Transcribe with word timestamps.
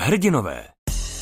Hrdinové. 0.00 0.64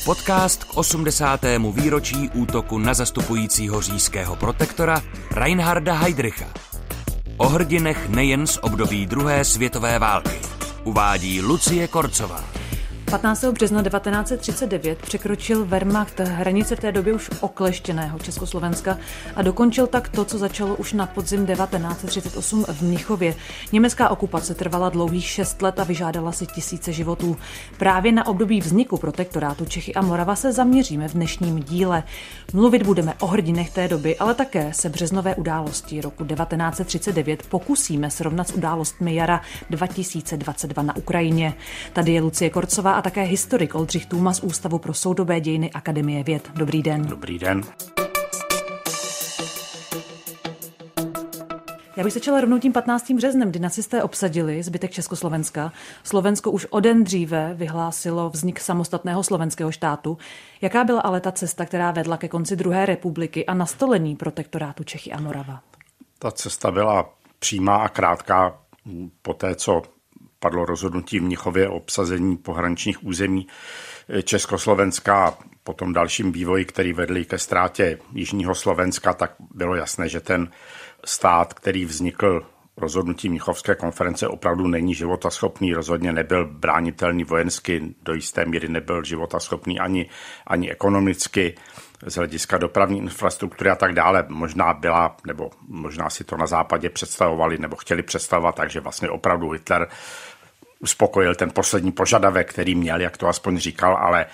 Podcast 0.05 0.63
k 0.63 0.77
80. 0.77 1.41
výročí 1.71 2.29
útoku 2.33 2.77
na 2.77 2.93
zastupujícího 2.93 3.81
říjského 3.81 4.35
protektora 4.35 5.01
Reinharda 5.31 5.93
Heydricha. 5.93 6.45
O 7.37 7.47
hrdinech 7.47 8.09
nejen 8.09 8.47
z 8.47 8.57
období 8.61 9.05
druhé 9.05 9.45
světové 9.45 9.99
války. 9.99 10.39
Uvádí 10.83 11.41
Lucie 11.41 11.87
Korcová. 11.87 12.43
15. 13.11 13.45
března 13.45 13.83
1939 13.83 15.01
překročil 15.01 15.65
Wehrmacht 15.65 16.19
hranice 16.19 16.75
v 16.75 16.79
té 16.79 16.91
době 16.91 17.13
už 17.13 17.29
okleštěného 17.39 18.19
Československa 18.19 18.97
a 19.35 19.41
dokončil 19.41 19.87
tak 19.87 20.09
to, 20.09 20.25
co 20.25 20.37
začalo 20.37 20.75
už 20.75 20.93
na 20.93 21.05
podzim 21.05 21.45
1938 21.45 22.65
v 22.69 22.81
Mnichově. 22.81 23.35
Německá 23.71 24.09
okupace 24.09 24.55
trvala 24.55 24.89
dlouhých 24.89 25.25
šest 25.25 25.61
let 25.61 25.79
a 25.79 25.83
vyžádala 25.83 26.31
si 26.31 26.45
tisíce 26.45 26.93
životů. 26.93 27.37
Právě 27.77 28.11
na 28.11 28.27
období 28.27 28.61
vzniku 28.61 28.97
protektorátu 28.97 29.65
Čechy 29.65 29.93
a 29.93 30.01
Morava 30.01 30.35
se 30.35 30.53
zaměříme 30.53 31.07
v 31.07 31.13
dnešním 31.13 31.59
díle. 31.59 32.03
Mluvit 32.53 32.83
budeme 32.83 33.13
o 33.19 33.27
hrdinech 33.27 33.69
té 33.69 33.87
doby, 33.87 34.17
ale 34.17 34.33
také 34.33 34.73
se 34.73 34.89
březnové 34.89 35.35
události 35.35 36.01
roku 36.01 36.25
1939 36.25 37.47
pokusíme 37.49 38.11
srovnat 38.11 38.47
s 38.47 38.53
událostmi 38.53 39.15
jara 39.15 39.41
2022 39.69 40.83
na 40.83 40.95
Ukrajině. 40.95 41.53
Tady 41.93 42.11
je 42.11 42.21
Lucie 42.21 42.49
Korcová 42.49 42.94
a 42.95 43.01
také 43.01 43.21
historik 43.21 43.75
Oldřich 43.75 44.05
Tůma 44.05 44.33
z 44.33 44.39
Ústavu 44.39 44.79
pro 44.79 44.93
soudobé 44.93 45.39
dějiny 45.39 45.71
Akademie 45.71 46.23
věd. 46.23 46.51
Dobrý 46.53 46.83
den. 46.83 47.05
Dobrý 47.05 47.39
den. 47.39 47.61
Já 51.97 52.03
bych 52.03 52.13
začala 52.13 52.41
rovnou 52.41 52.59
tím 52.59 52.73
15. 52.73 53.11
březnem, 53.11 53.49
kdy 53.49 53.59
nacisté 53.59 54.03
obsadili 54.03 54.63
zbytek 54.63 54.91
Československa. 54.91 55.71
Slovensko 56.03 56.51
už 56.51 56.67
o 56.69 56.79
den 56.79 57.03
dříve 57.03 57.53
vyhlásilo 57.53 58.29
vznik 58.29 58.59
samostatného 58.59 59.23
slovenského 59.23 59.71
štátu. 59.71 60.17
Jaká 60.61 60.83
byla 60.83 61.01
ale 61.01 61.21
ta 61.21 61.31
cesta, 61.31 61.65
která 61.65 61.91
vedla 61.91 62.17
ke 62.17 62.27
konci 62.27 62.55
druhé 62.55 62.85
republiky 62.85 63.45
a 63.45 63.53
nastolení 63.53 64.15
protektorátu 64.15 64.83
Čechy 64.83 65.11
a 65.11 65.21
Morava? 65.21 65.61
Ta 66.19 66.31
cesta 66.31 66.71
byla 66.71 67.09
přímá 67.39 67.75
a 67.75 67.89
krátká 67.89 68.59
po 69.21 69.33
té, 69.33 69.55
co 69.55 69.81
padlo 70.39 70.65
rozhodnutí 70.65 71.19
v 71.19 71.23
Mnichově 71.23 71.69
o 71.69 71.75
obsazení 71.75 72.37
pohraničních 72.37 73.05
území 73.05 73.47
Československa 74.23 75.27
a 75.27 75.37
po 75.63 75.73
tom 75.73 75.93
dalším 75.93 76.31
vývoji, 76.31 76.65
který 76.65 76.93
vedl 76.93 77.23
ke 77.23 77.37
ztrátě 77.37 77.99
Jižního 78.13 78.55
Slovenska, 78.55 79.13
tak 79.13 79.35
bylo 79.53 79.75
jasné, 79.75 80.09
že 80.09 80.19
ten 80.19 80.51
stát, 81.05 81.53
který 81.53 81.85
vznikl 81.85 82.45
rozhodnutí 82.77 83.29
Mnichovské 83.29 83.75
konference 83.75 84.27
opravdu 84.27 84.67
není 84.67 84.95
životaschopný, 84.95 85.73
rozhodně 85.73 86.11
nebyl 86.13 86.45
bránitelný 86.45 87.23
vojensky, 87.23 87.95
do 88.01 88.13
jisté 88.13 88.45
míry 88.45 88.69
nebyl 88.69 89.03
životaschopný 89.03 89.79
ani, 89.79 90.09
ani 90.47 90.71
ekonomicky 90.71 91.55
z 92.05 92.15
hlediska 92.15 92.57
dopravní 92.57 92.97
infrastruktury 92.97 93.69
a 93.69 93.75
tak 93.75 93.93
dále. 93.93 94.25
Možná 94.27 94.73
byla, 94.73 95.17
nebo 95.27 95.51
možná 95.67 96.09
si 96.09 96.23
to 96.23 96.37
na 96.37 96.47
západě 96.47 96.89
představovali, 96.89 97.57
nebo 97.57 97.75
chtěli 97.75 98.03
představovat, 98.03 98.55
takže 98.55 98.79
vlastně 98.79 99.09
opravdu 99.09 99.49
Hitler 99.49 99.87
uspokojil 100.79 101.35
ten 101.35 101.51
poslední 101.51 101.91
požadavek, 101.91 102.49
který 102.49 102.75
měl, 102.75 103.01
jak 103.01 103.17
to 103.17 103.27
aspoň 103.27 103.57
říkal, 103.57 103.97
ale 103.97 104.25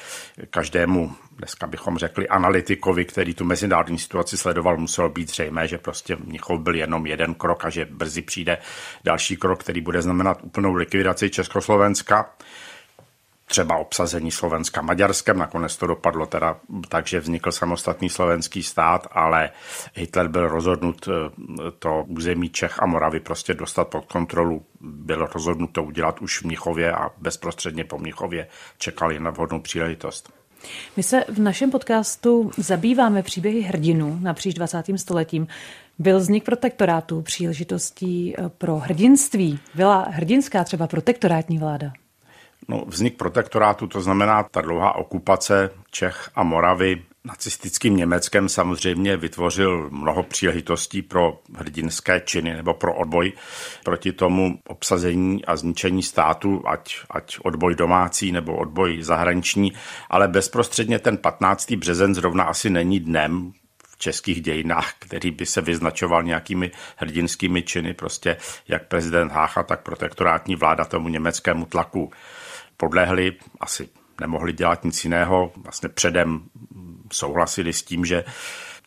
každému, 0.49 1.15
dneska 1.37 1.67
bychom 1.67 1.97
řekli, 1.97 2.27
analytikovi, 2.27 3.05
který 3.05 3.33
tu 3.33 3.45
mezinárodní 3.45 3.99
situaci 3.99 4.37
sledoval, 4.37 4.77
muselo 4.77 5.09
být 5.09 5.29
zřejmé, 5.29 5.67
že 5.67 5.77
prostě 5.77 6.15
Mnichov 6.15 6.59
byl 6.59 6.75
jenom 6.75 7.05
jeden 7.05 7.33
krok 7.33 7.65
a 7.65 7.69
že 7.69 7.85
brzy 7.85 8.21
přijde 8.21 8.57
další 9.03 9.37
krok, 9.37 9.63
který 9.63 9.81
bude 9.81 10.01
znamenat 10.01 10.39
úplnou 10.41 10.73
likvidaci 10.73 11.29
Československa 11.29 12.29
třeba 13.51 13.77
obsazení 13.77 14.31
Slovenska 14.31 14.81
Maďarskem. 14.81 15.37
Nakonec 15.37 15.77
to 15.77 15.87
dopadlo 15.87 16.25
teda 16.25 16.59
tak, 16.89 17.07
že 17.07 17.19
vznikl 17.19 17.51
samostatný 17.51 18.09
slovenský 18.09 18.63
stát, 18.63 19.07
ale 19.11 19.49
Hitler 19.93 20.27
byl 20.27 20.47
rozhodnut 20.47 21.07
eh, 21.07 21.11
to 21.79 22.03
území 22.07 22.49
Čech 22.49 22.79
a 22.79 22.85
Moravy 22.85 23.19
prostě 23.19 23.53
dostat 23.53 23.87
pod 23.87 24.05
kontrolu. 24.05 24.65
Bylo 24.81 25.27
rozhodnuto 25.27 25.83
udělat 25.83 26.21
už 26.21 26.41
v 26.41 26.45
Mnichově 26.45 26.91
a 26.91 27.11
bezprostředně 27.17 27.83
po 27.83 27.97
Mnichově 27.97 28.47
čekali 28.77 29.19
na 29.19 29.31
vhodnou 29.31 29.59
příležitost. 29.59 30.33
My 30.97 31.03
se 31.03 31.25
v 31.29 31.39
našem 31.39 31.71
podcastu 31.71 32.51
zabýváme 32.57 33.23
příběhy 33.23 33.61
hrdinů 33.61 34.17
napříč 34.21 34.53
20. 34.53 34.83
stoletím. 34.95 35.47
Byl 35.99 36.19
vznik 36.19 36.43
protektorátu 36.43 37.21
příležitostí 37.21 38.33
eh, 38.37 38.49
pro 38.49 38.75
hrdinství? 38.75 39.59
Byla 39.75 40.07
hrdinská 40.09 40.63
třeba 40.63 40.87
protektorátní 40.87 41.57
vláda? 41.57 41.91
No, 42.71 42.83
vznik 42.87 43.17
protektorátu, 43.17 43.87
to 43.87 44.01
znamená 44.01 44.43
ta 44.43 44.61
dlouhá 44.61 44.95
okupace 44.95 45.69
Čech 45.91 46.31
a 46.35 46.43
Moravy 46.43 47.03
nacistickým 47.23 47.97
Německem 47.97 48.49
samozřejmě 48.49 49.17
vytvořil 49.17 49.89
mnoho 49.89 50.23
příležitostí 50.23 51.01
pro 51.01 51.39
hrdinské 51.55 52.19
činy 52.25 52.55
nebo 52.55 52.73
pro 52.73 52.95
odboj 52.95 53.33
proti 53.83 54.11
tomu 54.11 54.59
obsazení 54.67 55.45
a 55.45 55.55
zničení 55.55 56.03
státu, 56.03 56.63
ať, 56.67 56.95
ať 57.09 57.37
odboj 57.43 57.75
domácí 57.75 58.31
nebo 58.31 58.55
odboj 58.55 59.03
zahraniční, 59.03 59.73
ale 60.09 60.27
bezprostředně 60.27 60.99
ten 60.99 61.17
15. 61.17 61.71
březen 61.71 62.15
zrovna 62.15 62.43
asi 62.43 62.69
není 62.69 62.99
dnem, 62.99 63.51
v 63.87 63.97
českých 63.97 64.41
dějinách, 64.41 64.93
který 64.99 65.31
by 65.31 65.45
se 65.45 65.61
vyznačoval 65.61 66.23
nějakými 66.23 66.71
hrdinskými 66.95 67.61
činy, 67.61 67.93
prostě 67.93 68.37
jak 68.67 68.87
prezident 68.87 69.31
Hácha, 69.31 69.63
tak 69.63 69.81
protektorátní 69.81 70.55
vláda 70.55 70.85
tomu 70.85 71.09
německému 71.09 71.65
tlaku 71.65 72.11
podlehli, 72.81 73.37
asi 73.59 73.89
nemohli 74.21 74.53
dělat 74.53 74.83
nic 74.83 75.03
jiného, 75.03 75.51
vlastně 75.57 75.89
předem 75.89 76.41
souhlasili 77.13 77.73
s 77.73 77.83
tím, 77.83 78.05
že 78.05 78.23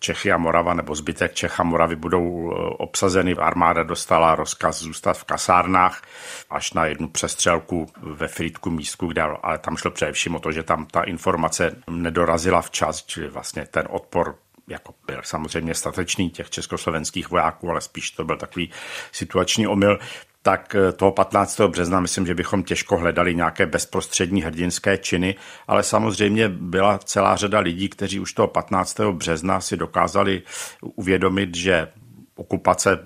Čechy 0.00 0.32
a 0.32 0.36
Morava 0.36 0.74
nebo 0.74 0.94
zbytek 0.94 1.34
Čech 1.34 1.60
a 1.60 1.62
Moravy 1.62 1.96
budou 1.96 2.52
e, 2.52 2.54
obsazeny. 2.78 3.34
Armáda 3.34 3.82
dostala 3.82 4.34
rozkaz 4.34 4.82
zůstat 4.82 5.18
v 5.18 5.24
kasárnách 5.24 6.02
až 6.50 6.72
na 6.72 6.86
jednu 6.86 7.08
přestřelku 7.08 7.86
ve 7.96 8.28
Frýdku 8.28 8.70
místku, 8.70 9.06
kde, 9.06 9.22
ale 9.22 9.58
tam 9.58 9.76
šlo 9.76 9.90
především 9.90 10.34
o 10.34 10.40
to, 10.40 10.52
že 10.52 10.62
tam 10.62 10.86
ta 10.86 11.02
informace 11.02 11.76
nedorazila 11.90 12.62
včas, 12.62 13.04
čili 13.06 13.28
vlastně 13.28 13.66
ten 13.70 13.86
odpor 13.90 14.34
jako 14.68 14.94
byl 15.06 15.20
samozřejmě 15.22 15.74
statečný 15.74 16.30
těch 16.30 16.50
československých 16.50 17.30
vojáků, 17.30 17.70
ale 17.70 17.80
spíš 17.80 18.10
to 18.10 18.24
byl 18.24 18.36
takový 18.36 18.70
situační 19.12 19.66
omyl 19.66 19.98
tak 20.44 20.74
eh, 20.74 20.92
toho 20.92 21.12
15. 21.12 21.60
března 21.60 22.00
myslím, 22.00 22.26
že 22.26 22.34
bychom 22.34 22.62
těžko 22.62 22.96
hledali 22.96 23.34
nějaké 23.34 23.66
bezprostřední 23.66 24.42
hrdinské 24.42 24.98
činy, 24.98 25.34
ale 25.68 25.82
samozřejmě 25.82 26.48
byla 26.48 26.98
celá 26.98 27.36
řada 27.36 27.58
lidí, 27.58 27.88
kteří 27.88 28.20
už 28.20 28.32
toho 28.32 28.48
15. 28.48 29.00
března 29.00 29.60
si 29.60 29.76
dokázali 29.76 30.42
uvědomit, 30.82 31.54
že 31.54 31.88
okupace 32.36 32.98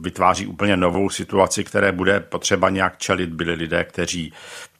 vytváří 0.00 0.46
úplně 0.46 0.76
novou 0.76 1.10
situaci, 1.10 1.64
které 1.64 1.92
bude 1.92 2.20
potřeba 2.20 2.70
nějak 2.70 2.98
čelit. 2.98 3.30
Byli 3.30 3.52
lidé, 3.52 3.84
kteří 3.84 4.32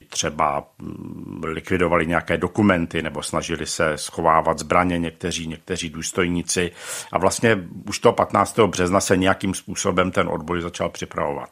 třeba 0.09 0.67
mm, 0.79 1.41
likvidovali 1.43 2.07
nějaké 2.07 2.37
dokumenty 2.37 3.01
nebo 3.01 3.23
snažili 3.23 3.65
se 3.65 3.97
schovávat 3.97 4.59
zbraně 4.59 4.99
někteří, 4.99 5.47
někteří 5.47 5.89
důstojníci 5.89 6.71
a 7.11 7.17
vlastně 7.17 7.57
už 7.89 7.99
toho 7.99 8.13
15. 8.13 8.59
března 8.59 8.99
se 8.99 9.17
nějakým 9.17 9.53
způsobem 9.53 10.11
ten 10.11 10.27
odboj 10.27 10.61
začal 10.61 10.89
připravovat. 10.89 11.49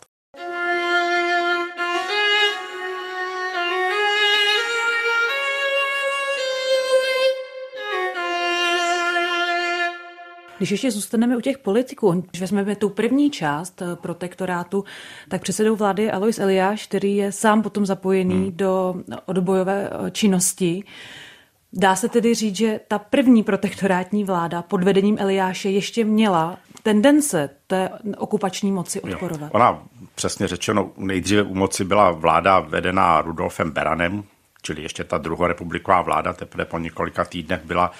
Když 10.59 10.71
ještě 10.71 10.91
zůstaneme 10.91 11.37
u 11.37 11.41
těch 11.41 11.57
politiků, 11.57 12.23
když 12.29 12.41
vezmeme 12.41 12.75
tu 12.75 12.89
první 12.89 13.29
část 13.29 13.81
eh, 13.81 13.95
protektorátu, 13.95 14.83
tak 15.29 15.41
předsedou 15.41 15.75
vlády 15.75 16.11
Alois 16.11 16.39
Eliáš, 16.39 16.87
který 16.87 17.15
je 17.15 17.31
sám 17.31 17.61
potom 17.61 17.85
zapojený 17.85 18.35
hmm. 18.35 18.57
do 18.57 18.95
odbojové 19.25 19.89
eh, 19.89 20.11
činnosti. 20.11 20.83
Dá 21.73 21.95
se 21.95 22.09
tedy 22.09 22.33
říct, 22.33 22.55
že 22.55 22.79
ta 22.87 22.99
první 22.99 23.43
protektorátní 23.43 24.23
vláda 24.23 24.61
pod 24.61 24.83
vedením 24.83 25.17
Eliáše 25.19 25.69
ještě 25.69 26.05
měla 26.05 26.57
tendence 26.83 27.49
té 27.67 27.89
okupační 28.17 28.71
moci 28.71 29.01
odporovat. 29.01 29.41
Jo. 29.41 29.49
Ona, 29.51 29.83
přesně 30.15 30.47
řečeno, 30.47 30.91
nejdříve 30.97 31.43
u 31.43 31.55
moci 31.55 31.83
byla 31.83 32.11
vláda 32.11 32.59
vedená 32.59 33.21
Rudolfem 33.21 33.71
Beranem, 33.71 34.23
čili 34.61 34.81
ještě 34.81 35.03
ta 35.03 35.17
druhorepubliková 35.17 36.01
vláda 36.01 36.33
teprve 36.33 36.65
po 36.65 36.79
několika 36.79 37.25
týdnech 37.25 37.61
byla 37.65 37.91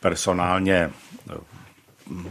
personálně 0.00 0.90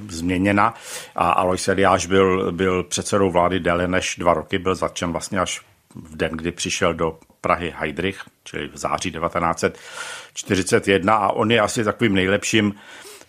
změněna. 0.09 0.73
A 1.15 1.29
Alois 1.29 1.67
Eliáš 1.67 2.05
byl, 2.05 2.51
byl 2.51 2.83
předsedou 2.83 3.31
vlády 3.31 3.59
déle 3.59 3.87
než 3.87 4.15
dva 4.19 4.33
roky, 4.33 4.57
byl 4.57 4.75
zatčen 4.75 5.11
vlastně 5.11 5.39
až 5.39 5.61
v 5.95 6.17
den, 6.17 6.31
kdy 6.31 6.51
přišel 6.51 6.93
do 6.93 7.19
Prahy 7.41 7.73
Heidrich, 7.77 8.21
čili 8.43 8.67
v 8.67 8.77
září 8.77 9.11
1941 9.11 11.15
a 11.15 11.31
on 11.31 11.51
je 11.51 11.61
asi 11.61 11.83
takovým 11.83 12.13
nejlepším 12.13 12.75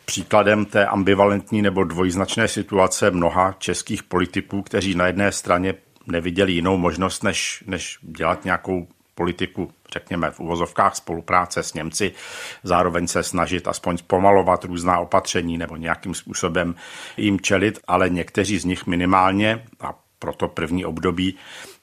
příkladem 0.04 0.64
té 0.64 0.86
ambivalentní 0.86 1.62
nebo 1.62 1.84
dvojznačné 1.84 2.48
situace 2.48 3.10
mnoha 3.10 3.54
českých 3.58 4.02
politiků, 4.02 4.62
kteří 4.62 4.94
na 4.94 5.06
jedné 5.06 5.32
straně 5.32 5.74
neviděli 6.06 6.52
jinou 6.52 6.76
možnost, 6.76 7.22
než, 7.22 7.64
než 7.66 7.98
dělat 8.02 8.44
nějakou 8.44 8.88
politiku, 9.16 9.72
řekněme 9.92 10.30
v 10.30 10.40
uvozovkách 10.40 10.96
spolupráce 10.96 11.62
s 11.62 11.74
Němci, 11.74 12.12
zároveň 12.62 13.06
se 13.06 13.22
snažit 13.22 13.68
aspoň 13.68 13.96
zpomalovat 13.96 14.64
různá 14.64 14.98
opatření 14.98 15.58
nebo 15.58 15.76
nějakým 15.76 16.14
způsobem 16.14 16.74
jim 17.16 17.40
čelit, 17.40 17.78
ale 17.88 18.08
někteří 18.08 18.58
z 18.58 18.64
nich 18.64 18.86
minimálně, 18.86 19.64
a 19.80 19.94
pro 20.18 20.32
to 20.32 20.48
první 20.48 20.84
období 20.84 21.36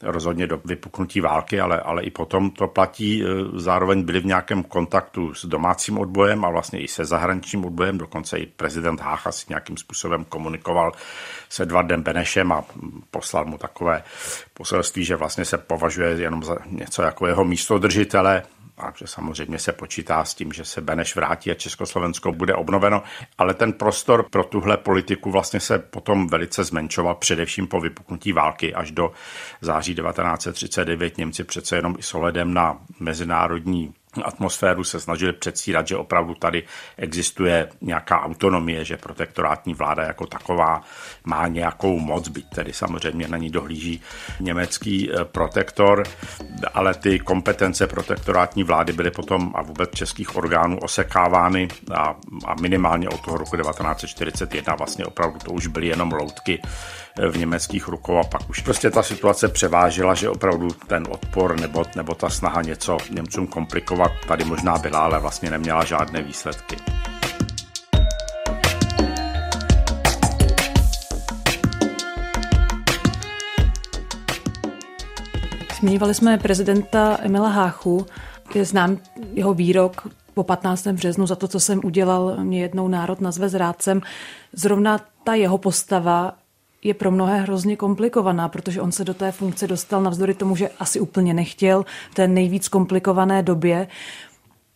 rozhodně 0.04 0.48
do 0.48 0.62
vypuknutí 0.66 1.22
války, 1.22 1.60
ale, 1.60 1.80
ale 1.80 2.04
i 2.04 2.12
potom 2.12 2.52
to 2.52 2.68
platí. 2.68 3.24
E, 3.24 3.28
zároveň 3.54 4.04
byli 4.04 4.20
v 4.20 4.26
nějakém 4.26 4.64
kontaktu 4.64 5.34
s 5.34 5.46
domácím 5.46 5.98
odbojem 5.98 6.46
a 6.46 6.50
vlastně 6.50 6.82
i 6.82 6.88
se 6.88 7.06
zahraničním 7.06 7.66
odbojem. 7.66 7.98
Dokonce 7.98 8.38
i 8.38 8.46
prezident 8.46 9.02
Hácha 9.02 9.32
si 9.32 9.46
nějakým 9.50 9.78
způsobem 9.78 10.26
komunikoval 10.26 10.92
s 11.50 11.60
Edvardem 11.60 12.04
Benešem 12.04 12.52
a 12.52 12.64
poslal 13.12 13.46
mu 13.46 13.58
takové 13.58 14.04
poselství, 14.54 15.06
že 15.06 15.16
vlastně 15.16 15.46
se 15.46 15.58
považuje 15.58 16.10
jenom 16.10 16.44
za 16.44 16.58
něco 16.66 17.02
jako 17.02 17.28
jeho 17.28 17.46
místodržitele 17.46 18.44
a 18.78 18.94
že 18.98 19.08
samozřejmě 19.08 19.60
se 19.60 19.72
počítá 19.72 20.26
s 20.26 20.34
tím, 20.34 20.54
že 20.54 20.66
se 20.66 20.82
Beneš 20.82 21.16
vrátí 21.16 21.52
a 21.52 21.54
Československo 21.54 22.32
bude 22.32 22.54
obnoveno, 22.54 23.04
ale 23.38 23.54
ten 23.54 23.74
prostor 23.74 24.30
pro 24.30 24.44
tuhle 24.44 24.78
politiku 24.78 25.32
vlastně 25.32 25.60
se 25.60 25.80
potom 25.80 26.28
velice 26.28 26.64
zmenšoval, 26.64 27.16
především 27.16 27.68
po 27.68 27.82
vypuknutí 27.82 28.32
války 28.32 28.74
až 28.74 28.92
do 28.92 29.12
září 29.62 29.96
1939. 29.96 31.18
Němci 31.18 31.44
přece 31.44 31.76
jenom 31.76 31.96
i 32.00 32.04
s 32.04 32.14
ohledem 32.14 32.54
na 32.54 32.80
mezinárodní 33.00 33.94
atmosféru 34.24 34.84
se 34.84 35.00
snažili 35.00 35.34
předstírat, 35.34 35.88
že 35.88 35.98
opravdu 35.98 36.34
tady 36.36 36.64
existuje 36.98 37.70
nějaká 37.82 38.22
autonomie, 38.22 38.86
že 38.86 38.98
protektorátní 38.98 39.74
vláda 39.74 40.04
jako 40.04 40.28
taková 40.28 40.82
má 41.24 41.48
nějakou 41.48 42.00
moc, 42.00 42.28
byť 42.28 42.46
tedy 42.56 42.74
samozřejmě 42.74 43.28
na 43.28 43.38
ní 43.38 43.50
dohlíží 43.50 44.02
německý 44.40 45.12
eh, 45.12 45.26
protektor, 45.26 46.04
ale 46.74 46.94
ty 46.94 47.20
kompetence 47.20 47.88
protektorátní 47.88 48.64
vlády 48.64 48.94
byly 48.94 49.12
potom 49.12 49.52
a 49.56 49.62
vůbec 49.62 49.90
českých 49.94 50.36
orgánů 50.36 50.80
osekávány 50.80 51.68
a, 51.94 52.16
a 52.46 52.56
minimálně 52.62 53.10
od 53.10 53.22
toho 53.22 53.38
roku 53.38 53.58
1941 53.58 54.76
vlastně 54.76 55.06
opravdu 55.06 55.40
to 55.40 55.52
už 55.52 55.68
byly 55.68 55.88
jenom 55.88 56.12
loutky 56.12 56.62
v 57.30 57.38
německých 57.38 57.88
rukou 57.88 58.18
a 58.18 58.24
pak 58.24 58.50
už 58.50 58.62
prostě 58.62 58.92
ta 58.92 59.04
situace 59.04 59.48
převážila, 59.48 60.14
že 60.14 60.30
opravdu 60.30 60.68
ten 60.88 61.08
odpor 61.10 61.60
nebo, 61.60 61.84
nebo 61.96 62.16
ta 62.16 62.30
snaha 62.30 62.62
něco 62.62 62.98
Němcům 63.12 63.48
komplikovat 63.48 64.12
tady 64.28 64.44
možná 64.44 64.78
byla, 64.78 65.00
ale 65.00 65.20
vlastně 65.20 65.50
neměla 65.50 65.84
žádné 65.86 66.22
výsledky. 66.22 66.76
Zmiňovali 75.80 76.14
jsme 76.14 76.38
prezidenta 76.38 77.18
Emila 77.22 77.50
Háchu. 77.50 78.06
Je 78.56 78.66
znám 78.66 78.98
jeho 79.34 79.54
výrok 79.54 80.08
po 80.34 80.44
15. 80.44 80.88
březnu 80.88 81.28
za 81.28 81.36
to, 81.36 81.48
co 81.48 81.60
jsem 81.60 81.82
udělal, 81.84 82.38
mě 82.40 82.62
jednou 82.62 82.88
národ 82.88 83.22
nazve 83.22 83.50
zrádcem. 83.50 84.02
Zrovna 84.54 85.00
ta 85.24 85.34
jeho 85.34 85.58
postava 85.58 86.34
je 86.84 86.94
pro 86.94 87.12
mnohé 87.12 87.42
hrozně 87.42 87.76
komplikovaná, 87.76 88.50
protože 88.50 88.82
on 88.82 88.92
se 88.92 89.04
do 89.04 89.14
té 89.14 89.32
funkce 89.32 89.68
dostal 89.68 90.04
navzdory 90.04 90.34
tomu, 90.34 90.56
že 90.56 90.70
asi 90.80 91.00
úplně 91.00 91.34
nechtěl 91.34 91.86
v 92.12 92.16
té 92.16 92.28
nejvíc 92.28 92.68
komplikované 92.68 93.44
době. 93.44 93.88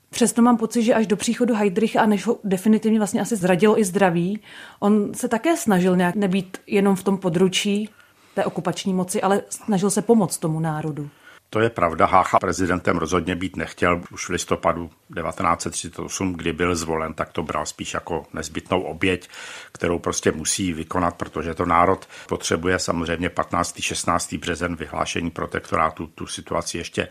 Přesto 0.10 0.42
mám 0.42 0.58
pocit, 0.58 0.84
že 0.84 0.94
až 0.94 1.08
do 1.08 1.18
příchodu 1.18 1.56
Heidricha 1.56 2.02
a 2.02 2.06
než 2.06 2.28
ho 2.28 2.38
definitivně 2.44 3.00
vlastně 3.00 3.22
asi 3.22 3.36
zradilo 3.36 3.80
i 3.80 3.84
zdraví, 3.84 4.40
on 4.80 5.14
se 5.14 5.28
také 5.28 5.58
snažil 5.58 5.96
nějak 5.96 6.16
nebýt 6.16 6.58
jenom 6.68 6.96
v 6.96 7.04
tom 7.04 7.18
područí 7.18 7.90
té 8.36 8.46
okupační 8.46 8.94
moci, 8.94 9.22
ale 9.22 9.42
snažil 9.50 9.90
se 9.90 10.02
pomoct 10.02 10.38
tomu 10.38 10.60
národu. 10.60 11.10
To 11.50 11.60
je 11.60 11.70
pravda, 11.70 12.06
Hácha 12.06 12.40
prezidentem 12.40 12.98
rozhodně 12.98 13.36
být 13.36 13.56
nechtěl. 13.56 14.02
Už 14.12 14.26
v 14.26 14.32
listopadu 14.32 14.88
1938, 14.88 16.34
kdy 16.34 16.54
byl 16.54 16.76
zvolen, 16.76 17.14
tak 17.14 17.32
to 17.32 17.44
bral 17.44 17.66
spíš 17.66 17.94
jako 17.94 18.26
nezbytnou 18.34 18.82
oběť, 18.82 19.30
kterou 19.72 20.00
prostě 20.00 20.32
musí 20.32 20.74
vykonat, 20.74 21.16
protože 21.16 21.54
to 21.54 21.66
národ 21.66 22.08
potřebuje. 22.28 22.80
Samozřejmě 22.80 23.30
15. 23.30 23.82
16. 23.82 24.34
březen 24.34 24.76
vyhlášení 24.76 25.32
protektorátu 25.32 26.08
tu 26.08 26.28
situaci 26.28 26.78
ještě, 26.78 27.08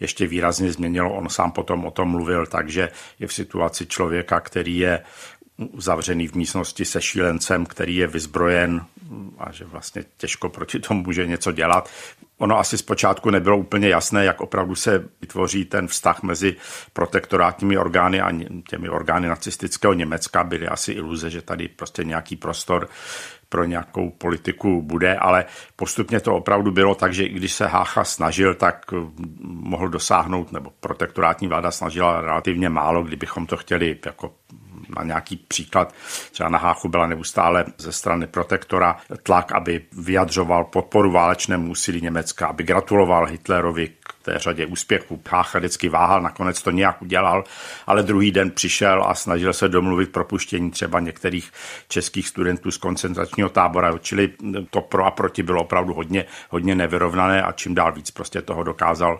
ještě 0.00 0.26
výrazně 0.26 0.72
změnilo. 0.72 1.14
On 1.14 1.28
sám 1.28 1.52
potom 1.52 1.86
o 1.86 1.90
tom 1.90 2.08
mluvil, 2.08 2.46
takže 2.46 2.88
je 3.18 3.26
v 3.26 3.34
situaci 3.34 3.86
člověka, 3.86 4.40
který 4.40 4.78
je 4.78 5.02
zavřený 5.78 6.28
v 6.28 6.34
místnosti 6.34 6.84
se 6.84 7.02
šílencem, 7.02 7.66
který 7.66 7.96
je 7.96 8.06
vyzbrojen 8.06 8.84
a 9.38 9.52
že 9.52 9.64
vlastně 9.64 10.04
těžko 10.16 10.48
proti 10.48 10.78
tomu 10.78 11.02
může 11.02 11.26
něco 11.26 11.52
dělat. 11.52 11.90
Ono 12.38 12.58
asi 12.58 12.78
zpočátku 12.78 13.30
nebylo 13.30 13.56
úplně 13.56 13.88
jasné, 13.88 14.24
jak 14.24 14.40
opravdu 14.40 14.74
se 14.74 15.08
vytvoří 15.20 15.64
ten 15.64 15.88
vztah 15.88 16.22
mezi 16.22 16.56
protektorátními 16.92 17.78
orgány 17.78 18.20
a 18.20 18.32
těmi 18.68 18.88
orgány 18.88 19.28
nacistického 19.28 19.92
Německa. 19.94 20.44
Byly 20.44 20.68
asi 20.68 20.92
iluze, 20.92 21.30
že 21.30 21.42
tady 21.42 21.68
prostě 21.68 22.04
nějaký 22.04 22.36
prostor 22.36 22.88
pro 23.48 23.64
nějakou 23.64 24.10
politiku 24.10 24.82
bude, 24.82 25.16
ale 25.16 25.44
postupně 25.76 26.20
to 26.20 26.34
opravdu 26.34 26.70
bylo 26.70 26.94
tak, 26.94 27.14
že 27.14 27.28
když 27.28 27.52
se 27.52 27.66
Hácha 27.66 28.04
snažil, 28.04 28.54
tak 28.54 28.84
mohl 29.40 29.88
dosáhnout, 29.88 30.52
nebo 30.52 30.72
protektorátní 30.80 31.48
vláda 31.48 31.70
snažila 31.70 32.20
relativně 32.20 32.68
málo, 32.68 33.02
kdybychom 33.02 33.46
to 33.46 33.56
chtěli 33.56 33.98
jako 34.06 34.34
na 34.96 35.02
nějaký 35.02 35.36
příklad, 35.36 35.94
třeba 36.32 36.48
na 36.48 36.58
Háchu 36.58 36.88
byla 36.88 37.06
neustále 37.06 37.64
ze 37.78 37.92
strany 37.92 38.26
protektora 38.26 38.96
tlak, 39.22 39.52
aby 39.52 39.84
vyjadřoval 39.92 40.64
podporu 40.64 41.12
válečnému 41.12 41.70
úsilí 41.70 42.00
Německa, 42.00 42.46
aby 42.46 42.64
gratuloval 42.64 43.26
Hitlerovi 43.26 43.88
té 44.22 44.38
řadě 44.38 44.66
úspěchů. 44.66 45.22
Hácha 45.28 45.58
vždycky 45.58 45.88
váhal, 45.88 46.22
nakonec 46.22 46.62
to 46.62 46.70
nějak 46.70 47.02
udělal, 47.02 47.44
ale 47.86 48.02
druhý 48.02 48.32
den 48.32 48.50
přišel 48.50 49.04
a 49.04 49.14
snažil 49.14 49.52
se 49.52 49.68
domluvit 49.68 50.12
propuštění 50.12 50.70
třeba 50.70 51.00
některých 51.00 51.52
českých 51.88 52.28
studentů 52.28 52.70
z 52.70 52.76
koncentračního 52.76 53.48
tábora, 53.48 53.98
čili 53.98 54.32
to 54.70 54.80
pro 54.80 55.04
a 55.04 55.10
proti 55.10 55.42
bylo 55.42 55.62
opravdu 55.62 55.94
hodně, 55.94 56.24
hodně 56.48 56.74
nevyrovnané 56.74 57.42
a 57.42 57.52
čím 57.52 57.74
dál 57.74 57.92
víc 57.92 58.10
prostě 58.10 58.42
toho 58.42 58.62
dokázal, 58.62 59.18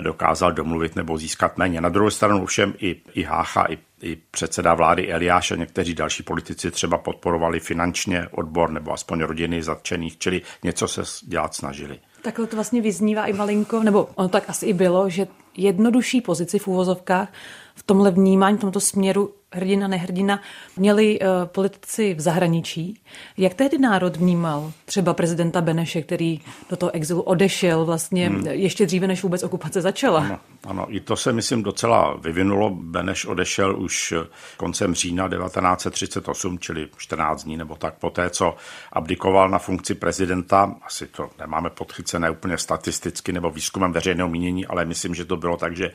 dokázal 0.00 0.52
domluvit 0.52 0.96
nebo 0.96 1.18
získat 1.18 1.58
méně. 1.58 1.80
Na 1.80 1.88
druhou 1.88 2.10
stranu 2.10 2.42
ovšem 2.42 2.74
i, 2.78 2.96
i 3.14 3.22
Hácha, 3.22 3.66
i 3.68 3.78
i 4.02 4.16
předseda 4.30 4.74
vlády 4.74 5.12
Eliáš 5.12 5.50
a 5.50 5.56
někteří 5.56 5.94
další 5.94 6.22
politici 6.22 6.70
třeba 6.70 6.98
podporovali 6.98 7.60
finančně 7.60 8.28
odbor 8.30 8.70
nebo 8.70 8.92
aspoň 8.92 9.22
rodiny 9.22 9.62
zatčených, 9.62 10.18
čili 10.18 10.42
něco 10.62 10.88
se 10.88 11.02
dělat 11.22 11.54
snažili. 11.54 11.98
Takhle 12.26 12.46
to 12.46 12.56
vlastně 12.56 12.82
vyznívá 12.82 13.26
i 13.26 13.32
malinko, 13.32 13.82
nebo 13.82 14.08
ono 14.14 14.28
tak 14.28 14.50
asi 14.50 14.66
i 14.66 14.72
bylo, 14.72 15.10
že 15.10 15.26
jednodušší 15.56 16.20
pozici 16.20 16.58
v 16.58 16.68
úvozovkách 16.68 17.32
v 17.74 17.82
tomhle 17.82 18.10
vnímání, 18.10 18.56
v 18.56 18.60
tomto 18.60 18.80
směru 18.80 19.30
hrdina, 19.52 19.88
nehrdina, 19.88 20.40
měli 20.76 21.20
uh, 21.20 21.26
politici 21.44 22.14
v 22.14 22.20
zahraničí. 22.20 23.00
Jak 23.36 23.54
tehdy 23.54 23.78
národ 23.78 24.16
vnímal 24.16 24.72
třeba 24.84 25.14
prezidenta 25.14 25.60
Beneše, 25.60 26.02
který 26.02 26.40
do 26.70 26.76
toho 26.76 26.94
exilu 26.94 27.22
odešel 27.22 27.84
vlastně 27.84 28.28
hmm. 28.28 28.46
ještě 28.46 28.86
dříve, 28.86 29.06
než 29.06 29.22
vůbec 29.22 29.42
okupace 29.42 29.80
začala? 29.80 30.20
Ano, 30.20 30.38
ano, 30.64 30.86
i 30.88 31.00
to 31.00 31.16
se, 31.16 31.32
myslím, 31.32 31.62
docela 31.62 32.16
vyvinulo. 32.16 32.70
Beneš 32.70 33.26
odešel 33.26 33.80
už 33.80 34.14
koncem 34.56 34.94
října 34.94 35.28
1938, 35.28 36.58
čili 36.58 36.88
14 36.96 37.44
dní 37.44 37.56
nebo 37.56 37.76
tak 37.76 37.94
poté, 37.94 38.30
co 38.30 38.56
abdikoval 38.92 39.48
na 39.48 39.58
funkci 39.58 39.94
prezidenta. 39.94 40.74
Asi 40.82 41.06
to 41.06 41.30
nemáme 41.38 41.70
podchycené 41.70 42.30
úplně 42.30 42.58
statisticky 42.58 43.32
nebo 43.32 43.50
výzkumem 43.50 43.92
veřejného 43.92 44.28
mínění, 44.28 44.66
ale 44.66 44.84
myslím, 44.84 45.14
že 45.14 45.24
to 45.24 45.36
bylo 45.36 45.56
tak, 45.56 45.76
že 45.76 45.90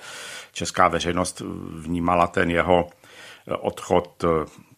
česká 0.53 0.87
veřejnost 0.87 1.41
vnímala 1.79 2.27
ten 2.27 2.51
jeho 2.51 2.89
odchod 3.47 4.23
eh, 4.23 4.27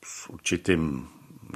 s 0.05 0.29
určitým 0.29 1.08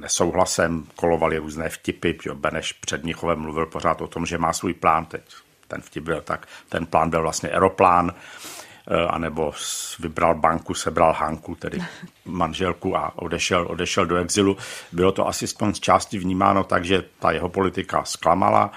nesouhlasem, 0.02 0.86
kolovaly 0.96 1.38
různé 1.38 1.70
vtipy, 1.70 2.12
že 2.24 2.34
Beneš 2.34 2.74
před 2.74 3.04
Mnichovem 3.04 3.40
mluvil 3.40 3.66
pořád 3.66 4.02
o 4.02 4.08
tom, 4.08 4.26
že 4.26 4.38
má 4.38 4.54
svůj 4.54 4.74
plán, 4.74 5.06
teď 5.06 5.24
ten 5.68 5.82
vtip 5.82 6.04
byl 6.04 6.22
tak, 6.22 6.48
ten 6.70 6.86
plán 6.86 7.10
byl 7.10 7.22
vlastně 7.22 7.50
aeroplán, 7.50 8.14
eh, 8.88 9.08
anebo 9.08 9.54
vybral 10.00 10.36
banku, 10.36 10.74
sebral 10.74 11.14
Hanku, 11.14 11.56
tedy 11.56 11.80
manželku 12.26 12.98
a 12.98 13.14
odešel, 13.16 13.68
odešel 13.70 14.06
do 14.06 14.16
exilu. 14.16 14.58
Bylo 14.92 15.12
to 15.12 15.28
asi 15.28 15.48
z 15.48 15.56
části 15.80 16.20
vnímáno 16.20 16.64
tak, 16.64 16.86
že 16.86 17.04
ta 17.20 17.32
jeho 17.32 17.50
politika 17.50 18.04
zklamala, 18.04 18.72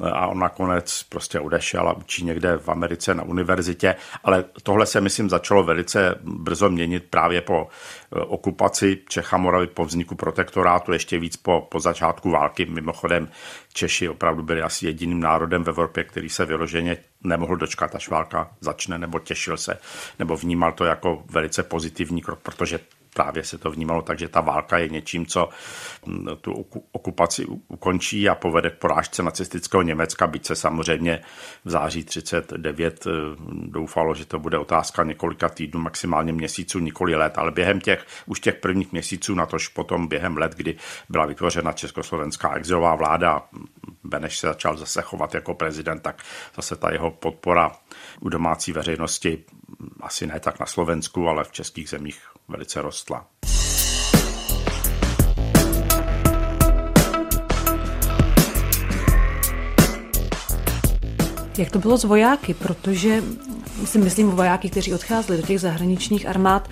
a 0.00 0.26
on 0.26 0.38
nakonec 0.38 1.02
prostě 1.02 1.40
odešel 1.40 1.88
a 1.88 1.92
učí 1.92 2.24
někde 2.24 2.56
v 2.56 2.68
Americe 2.68 3.14
na 3.14 3.22
univerzitě, 3.22 3.94
ale 4.24 4.44
tohle 4.62 4.86
se, 4.86 5.00
myslím, 5.00 5.30
začalo 5.30 5.64
velice 5.64 6.14
brzo 6.22 6.70
měnit 6.70 7.04
právě 7.10 7.40
po 7.40 7.68
eh, 7.68 8.20
okupaci 8.20 8.98
Čech 9.08 9.34
a 9.34 9.36
Moravy, 9.36 9.66
po 9.66 9.84
vzniku 9.84 10.14
protektorátu, 10.14 10.92
ještě 10.92 11.18
víc 11.18 11.36
po, 11.36 11.66
po 11.70 11.80
začátku 11.80 12.30
války. 12.30 12.66
Mimochodem 12.66 13.28
Češi 13.72 14.08
opravdu 14.08 14.42
byli 14.42 14.62
asi 14.62 14.86
jediným 14.86 15.20
národem 15.20 15.64
v 15.64 15.68
Evropě, 15.68 16.04
který 16.04 16.28
se 16.28 16.44
vyloženě 16.44 16.96
nemohl 17.24 17.56
dočkat, 17.56 17.94
až 17.94 18.08
válka 18.08 18.50
začne, 18.60 18.98
nebo 18.98 19.18
těšil 19.18 19.56
se, 19.56 19.78
nebo 20.18 20.36
vnímal 20.36 20.72
to 20.72 20.84
jako 20.84 21.22
velice 21.30 21.62
pozitivní 21.62 22.22
krok, 22.22 22.38
protože 22.42 22.80
právě 23.14 23.44
se 23.44 23.58
to 23.58 23.70
vnímalo 23.70 24.02
tak, 24.02 24.18
že 24.18 24.28
ta 24.28 24.40
válka 24.40 24.78
je 24.78 24.88
něčím, 24.88 25.26
co 25.26 25.48
mm, 26.06 26.26
tu 26.40 26.66
okupaci 26.92 27.46
ukončí 27.68 28.28
a 28.28 28.34
povede 28.34 28.70
k 28.70 28.78
porážce 28.78 29.22
nacistického 29.22 29.82
Německa, 29.82 30.26
byť 30.26 30.46
se 30.46 30.56
samozřejmě 30.56 31.22
v 31.64 31.70
září 31.70 32.04
39 32.04 33.06
eh, 33.06 33.10
doufalo, 33.52 34.14
že 34.14 34.26
to 34.26 34.38
bude 34.38 34.58
otázka 34.58 35.04
několika 35.04 35.48
týdnů, 35.48 35.80
maximálně 35.80 36.32
měsíců, 36.32 36.78
nikoli 36.78 37.14
let, 37.14 37.38
ale 37.38 37.50
během 37.50 37.80
těch, 37.80 38.06
už 38.26 38.40
těch 38.40 38.54
prvních 38.54 38.92
měsíců, 38.92 39.34
na 39.34 39.46
tož 39.46 39.68
potom 39.68 40.08
během 40.08 40.36
let, 40.36 40.54
kdy 40.54 40.76
byla 41.08 41.26
vytvořena 41.26 41.72
československá 41.72 42.54
exilová 42.54 42.94
vláda, 42.94 43.42
Beneš 44.04 44.38
se 44.38 44.46
začal 44.46 44.76
zase 44.76 45.02
chovat 45.02 45.34
jako 45.34 45.54
prezident, 45.54 46.02
tak 46.02 46.22
zase 46.56 46.76
ta 46.76 46.92
jeho 46.92 47.10
podpora 47.10 47.72
u 48.20 48.28
domácí 48.28 48.72
veřejnosti, 48.72 49.44
asi 50.00 50.26
ne 50.26 50.40
tak 50.40 50.60
na 50.60 50.66
Slovensku, 50.66 51.28
ale 51.28 51.44
v 51.44 51.52
českých 51.52 51.88
zemích 51.88 52.22
velice 52.52 52.82
rostla. 52.82 53.26
Jak 61.58 61.70
to 61.70 61.78
bylo 61.78 61.98
s 61.98 62.04
vojáky? 62.04 62.54
Protože 62.54 63.22
si 63.84 63.98
myslím 63.98 64.30
vojáky, 64.30 64.70
kteří 64.70 64.94
odcházeli 64.94 65.40
do 65.40 65.46
těch 65.46 65.60
zahraničních 65.60 66.26
armád, 66.26 66.68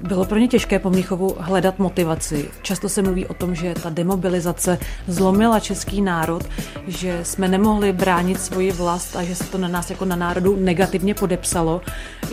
bylo 0.00 0.24
pro 0.24 0.38
ně 0.38 0.48
těžké 0.48 0.78
po 0.78 0.90
Mnichovu 0.90 1.36
hledat 1.38 1.78
motivaci. 1.78 2.50
Často 2.62 2.88
se 2.88 3.02
mluví 3.02 3.26
o 3.26 3.34
tom, 3.34 3.54
že 3.54 3.74
ta 3.82 3.90
demobilizace 3.90 4.78
zlomila 5.06 5.60
český 5.60 6.02
národ, 6.02 6.48
že 6.86 7.24
jsme 7.24 7.48
nemohli 7.48 7.92
bránit 7.92 8.40
svoji 8.40 8.72
vlast 8.72 9.16
a 9.16 9.22
že 9.22 9.34
se 9.34 9.44
to 9.44 9.58
na 9.58 9.68
nás 9.68 9.90
jako 9.90 10.04
na 10.04 10.16
národu 10.16 10.56
negativně 10.56 11.14
podepsalo. 11.14 11.80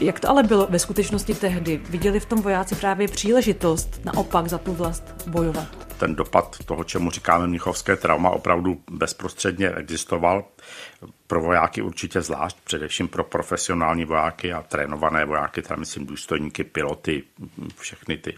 Jak 0.01 0.19
to 0.19 0.29
ale 0.29 0.43
bylo 0.43 0.67
ve 0.69 0.79
skutečnosti 0.79 1.35
tehdy? 1.35 1.81
Viděli 1.89 2.19
v 2.19 2.25
tom 2.25 2.41
vojáci 2.41 2.75
právě 2.75 3.07
příležitost 3.07 3.99
naopak 4.05 4.47
za 4.47 4.57
tu 4.57 4.73
vlast 4.73 5.03
bojovat? 5.27 5.87
ten 5.97 6.15
dopad 6.15 6.55
toho, 6.65 6.83
čemu 6.83 7.11
říkáme 7.11 7.47
mnichovské 7.47 7.95
trauma, 7.95 8.29
opravdu 8.29 8.81
bezprostředně 8.91 9.69
existoval. 9.69 10.43
Pro 11.27 11.41
vojáky 11.41 11.81
určitě 11.81 12.21
zvlášť, 12.21 12.57
především 12.63 13.07
pro 13.07 13.23
profesionální 13.23 14.05
vojáky 14.05 14.53
a 14.53 14.61
trénované 14.61 15.25
vojáky, 15.25 15.61
teda 15.61 15.75
myslím 15.75 16.05
důstojníky, 16.05 16.63
piloty, 16.63 17.23
všechny 17.77 18.17
ty 18.17 18.33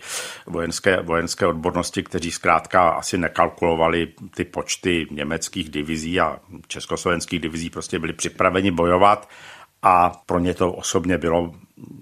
vojenské, 0.48 1.02
vojenské 1.02 1.48
odbornosti, 1.48 2.04
kteří 2.04 2.32
zkrátka 2.32 2.90
asi 2.90 3.18
nekalkulovali 3.18 4.14
ty 4.36 4.44
počty 4.44 5.08
německých 5.12 5.70
divizí 5.70 6.20
a 6.20 6.40
československých 6.68 7.40
divizí, 7.40 7.70
prostě 7.70 8.00
byli 8.00 8.14
připraveni 8.14 8.72
bojovat 8.72 9.30
a 9.82 10.10
pro 10.26 10.40
ně 10.40 10.54
to 10.54 10.72
osobně 10.72 11.18
bylo 11.18 11.54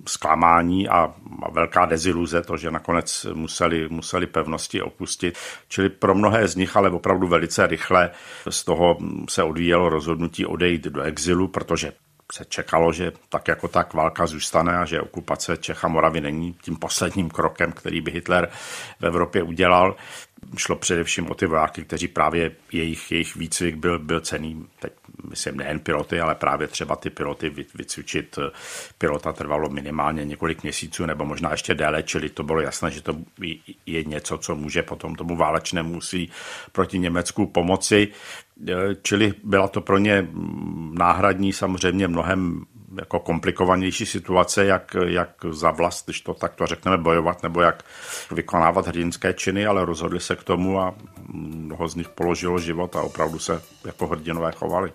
zklamání 0.08 0.90
a, 0.90 1.14
velká 1.52 1.86
deziluze, 1.86 2.42
to, 2.42 2.58
že 2.58 2.72
nakonec 2.72 3.26
museli, 3.34 3.90
museli 3.90 4.28
pevnosti 4.28 4.82
opustit. 4.82 5.38
Čili 5.68 5.90
pro 5.90 6.16
mnohé 6.16 6.48
z 6.48 6.56
nich, 6.56 6.78
ale 6.78 6.90
opravdu 6.90 7.28
velice 7.28 7.68
rychle 7.68 8.12
z 8.50 8.64
toho 8.64 8.98
se 9.30 9.44
odvíjelo 9.44 9.90
rozhodnutí 9.90 10.46
odejít 10.46 10.84
do 10.84 11.02
exilu, 11.02 11.48
protože 11.48 11.92
se 12.34 12.46
čekalo, 12.46 12.94
že 12.94 13.12
tak 13.30 13.48
jako 13.48 13.68
tak 13.68 13.94
válka 13.94 14.28
zůstane 14.28 14.78
a 14.78 14.86
že 14.86 15.02
okupace 15.02 15.58
Čech 15.58 15.86
a 15.86 15.88
Moravy 15.88 16.22
není 16.22 16.54
tím 16.62 16.76
posledním 16.76 17.30
krokem, 17.30 17.72
který 17.72 18.02
by 18.02 18.12
Hitler 18.12 18.50
v 19.00 19.04
Evropě 19.06 19.44
udělal. 19.44 19.96
Šlo 20.58 20.75
především 20.75 21.32
o 21.32 21.34
ty 21.34 21.46
vojáky, 21.46 21.84
kteří 21.84 22.08
právě 22.08 22.51
jejich, 22.72 23.12
jejich 23.12 23.36
výcvik 23.36 23.75
byl, 23.75 24.00
byl 24.00 24.20
cený. 24.20 24.65
Teď 24.79 24.94
myslím 25.29 25.58
nejen 25.58 25.79
piloty, 25.79 26.20
ale 26.20 26.36
právě 26.36 26.67
třeba 26.67 26.96
ty 26.96 27.10
piloty 27.10 27.50
vycvičit 27.75 28.39
pilota 28.98 29.34
trvalo 29.34 29.70
minimálně 29.70 30.25
několik 30.25 30.63
měsíců 30.63 31.06
nebo 31.06 31.25
možná 31.25 31.51
ještě 31.51 31.75
déle, 31.75 32.03
čili 32.03 32.29
to 32.29 32.44
bylo 32.44 32.62
jasné, 32.62 32.91
že 32.91 33.01
to 33.01 33.17
je 33.86 34.03
něco, 34.03 34.38
co 34.38 34.56
může 34.56 34.84
potom 34.84 35.15
tomu 35.15 35.36
válečnému 35.36 35.94
musí 35.94 36.32
proti 36.72 37.00
Německu 37.00 37.46
pomoci. 37.46 38.08
Čili 39.01 39.34
byla 39.44 39.67
to 39.67 39.82
pro 39.82 39.98
ně 39.98 40.27
náhradní 40.91 41.53
samozřejmě 41.53 42.08
mnohem 42.08 42.65
jako 42.96 43.20
komplikovanější 43.20 44.06
situace, 44.06 44.65
jak, 44.65 44.96
jak 45.06 45.29
za 45.51 45.72
vlast, 45.72 46.06
když 46.06 46.22
to 46.22 46.34
takto 46.34 46.67
řekneme, 46.67 46.98
bojovat 46.98 47.44
nebo 47.44 47.62
jak 47.62 47.84
vykonávat 48.32 48.88
hrdinské 48.88 49.34
činy, 49.34 49.65
ale 49.65 49.86
rozhodli 49.86 50.20
se 50.20 50.36
k 50.36 50.44
tomu 50.44 50.79
a 50.79 50.96
mnoho 51.27 51.88
z 51.88 51.96
nich 51.96 52.10
položilo 52.10 52.60
život 52.60 52.96
a 52.96 53.01
opravdu 53.01 53.39
se 53.39 53.62
jako 53.86 54.08
hrdinové 54.08 54.51
chovali. 54.51 54.94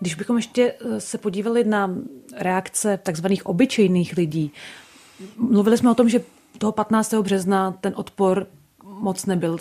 Když 0.00 0.14
bychom 0.14 0.36
ještě 0.36 0.74
eh, 0.80 1.00
se 1.00 1.18
podívali 1.18 1.64
na 1.64 1.94
reakce 2.36 2.98
takzvaných 3.02 3.46
obyčejných 3.46 4.16
lidí, 4.16 4.52
mluvili 5.36 5.78
jsme 5.78 5.90
o 5.90 5.94
tom, 5.94 6.08
že 6.08 6.20
toho 6.60 6.72
15. 6.72 7.14
března 7.14 7.72
ten 7.80 7.92
odpor 7.96 8.46
moc 8.84 9.26
nebyl. 9.26 9.56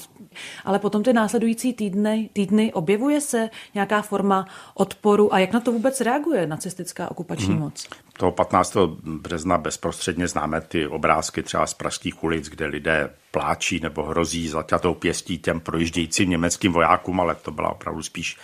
Ale 0.66 0.80
potom 0.80 1.04
ty 1.04 1.14
následující 1.14 1.74
týdny, 1.74 2.30
týdny 2.34 2.74
objevuje 2.74 3.22
se 3.22 3.50
nějaká 3.74 4.02
forma 4.02 4.46
odporu 4.74 5.34
a 5.34 5.40
jak 5.40 5.54
na 5.54 5.60
to 5.60 5.72
vůbec 5.72 6.02
reaguje 6.02 6.48
nacistická 6.48 7.12
okupační 7.12 7.48
hmm. 7.48 7.60
moc? 7.60 7.88
Toho 8.18 8.32
15. 8.32 8.78
března 9.04 9.58
bezprostředně 9.58 10.28
známe 10.28 10.62
ty 10.62 10.88
obrázky 10.88 11.44
třeba 11.44 11.68
z 11.68 11.74
pražských 11.74 12.24
ulic, 12.24 12.50
kde 12.50 12.66
lidé 12.66 13.10
pláčí 13.32 13.80
nebo 13.80 14.04
hrozí 14.04 14.48
zaťatou 14.48 14.94
pěstí 14.94 15.38
těm 15.38 15.60
projíždějícím 15.60 16.30
německým 16.30 16.74
vojákům, 16.74 17.20
ale 17.20 17.36
to 17.36 17.52
byla 17.52 17.70
opravdu 17.72 18.04
spíš 18.04 18.38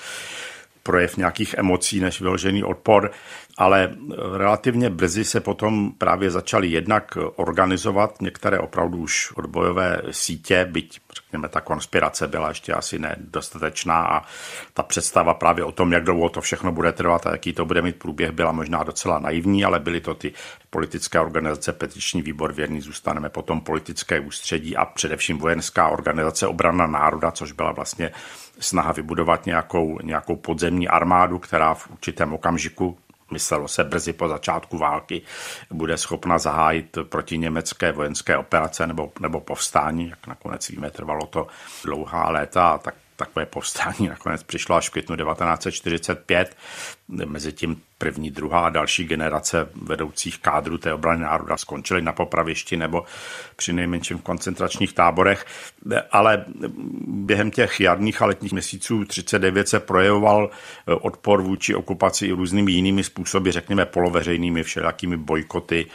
projev 0.86 1.18
nějakých 1.18 1.54
emocí 1.54 2.00
než 2.00 2.22
vyložený 2.22 2.64
odpor, 2.64 3.12
ale 3.58 3.96
relativně 4.38 4.90
brzy 4.90 5.26
se 5.26 5.40
potom 5.40 5.92
právě 5.98 6.32
začaly 6.32 6.68
jednak 6.68 7.18
organizovat 7.36 8.22
některé 8.22 8.60
opravdu 8.60 8.98
už 8.98 9.32
odbojové 9.36 10.02
sítě, 10.12 10.68
byť 10.72 11.00
řekněme 11.16 11.50
ta 11.50 11.62
konspirace 11.62 12.28
byla 12.28 12.50
ještě 12.50 12.74
asi 12.74 13.00
nedostatečná 13.00 14.08
a 14.08 14.22
ta 14.74 14.84
představa 14.84 15.34
právě 15.34 15.64
o 15.64 15.72
tom, 15.72 15.92
jak 15.92 16.04
dlouho 16.04 16.30
to 16.30 16.42
všechno 16.42 16.72
bude 16.72 16.92
trvat 16.92 17.28
a 17.28 17.32
jaký 17.32 17.54
to 17.54 17.66
bude 17.66 17.82
mít 17.82 17.96
průběh, 17.96 18.32
byla 18.32 18.52
možná 18.52 18.84
docela 18.84 19.20
naivní, 19.20 19.66
ale 19.66 19.80
byly 19.80 20.02
to 20.02 20.16
ty 20.16 20.34
politické 20.70 21.20
organizace, 21.20 21.74
petiční 21.74 22.22
výbor 22.22 22.54
věrný 22.54 22.82
zůstaneme, 22.82 23.30
potom 23.30 23.62
politické 23.62 24.20
ústředí 24.20 24.78
a 24.78 24.86
především 24.86 25.38
vojenská 25.38 25.88
organizace 25.88 26.48
obrana 26.48 26.88
národa, 26.88 27.32
což 27.32 27.52
byla 27.52 27.72
vlastně 27.72 28.12
snaha 28.60 28.92
vybudovat 28.92 29.46
nějakou, 29.46 30.00
nějakou 30.04 30.36
podzemní 30.36 30.88
armádu, 30.88 31.40
která 31.40 31.74
v 31.74 31.90
určitém 31.90 32.34
okamžiku 32.34 32.98
myslelo 33.32 33.68
se 33.68 33.84
brzy 33.84 34.14
po 34.14 34.28
začátku 34.28 34.78
války, 34.78 35.22
bude 35.72 35.98
schopna 35.98 36.38
zahájit 36.38 36.98
proti 37.10 37.38
německé 37.38 37.92
vojenské 37.92 38.38
operace 38.38 38.88
nebo, 38.88 39.12
nebo 39.20 39.40
povstání, 39.40 40.10
jak 40.10 40.28
nakonec 40.28 40.70
víme, 40.70 40.92
trvalo 40.92 41.26
to 41.26 41.48
dlouhá 41.84 42.30
léta, 42.30 42.78
tak 42.78 42.96
takové 43.16 43.46
povstání 43.46 44.08
nakonec 44.08 44.44
přišlo 44.44 44.76
až 44.76 44.90
v 44.90 44.92
květnu 44.92 45.16
1945. 45.16 46.58
Mezitím 47.08 47.82
první, 47.98 48.32
druhá 48.32 48.66
a 48.66 48.70
další 48.70 49.04
generace 49.04 49.70
vedoucích 49.82 50.40
kádrů 50.40 50.78
té 50.78 50.94
obrany 50.94 51.22
národa 51.22 51.58
skončily 51.58 52.02
na 52.02 52.14
popravišti 52.14 52.78
nebo 52.78 53.04
při 53.56 53.74
nejmenším 53.74 54.18
v 54.18 54.22
koncentračních 54.22 54.94
táborech, 54.94 55.46
ale 56.12 56.46
během 57.08 57.52
těch 57.52 57.80
jarních 57.80 58.22
a 58.22 58.26
letních 58.26 58.52
měsíců 58.52 59.06
39 59.06 59.70
se 59.70 59.80
projevoval 59.80 60.50
odpor 60.86 61.42
vůči 61.42 61.76
okupaci 61.76 62.28
i 62.28 62.32
různými 62.32 62.72
jinými 62.72 63.04
způsoby, 63.04 63.50
řekněme 63.50 63.86
poloveřejnými 63.86 64.64
všelijakými 64.64 65.18
bojkoty, 65.18 65.86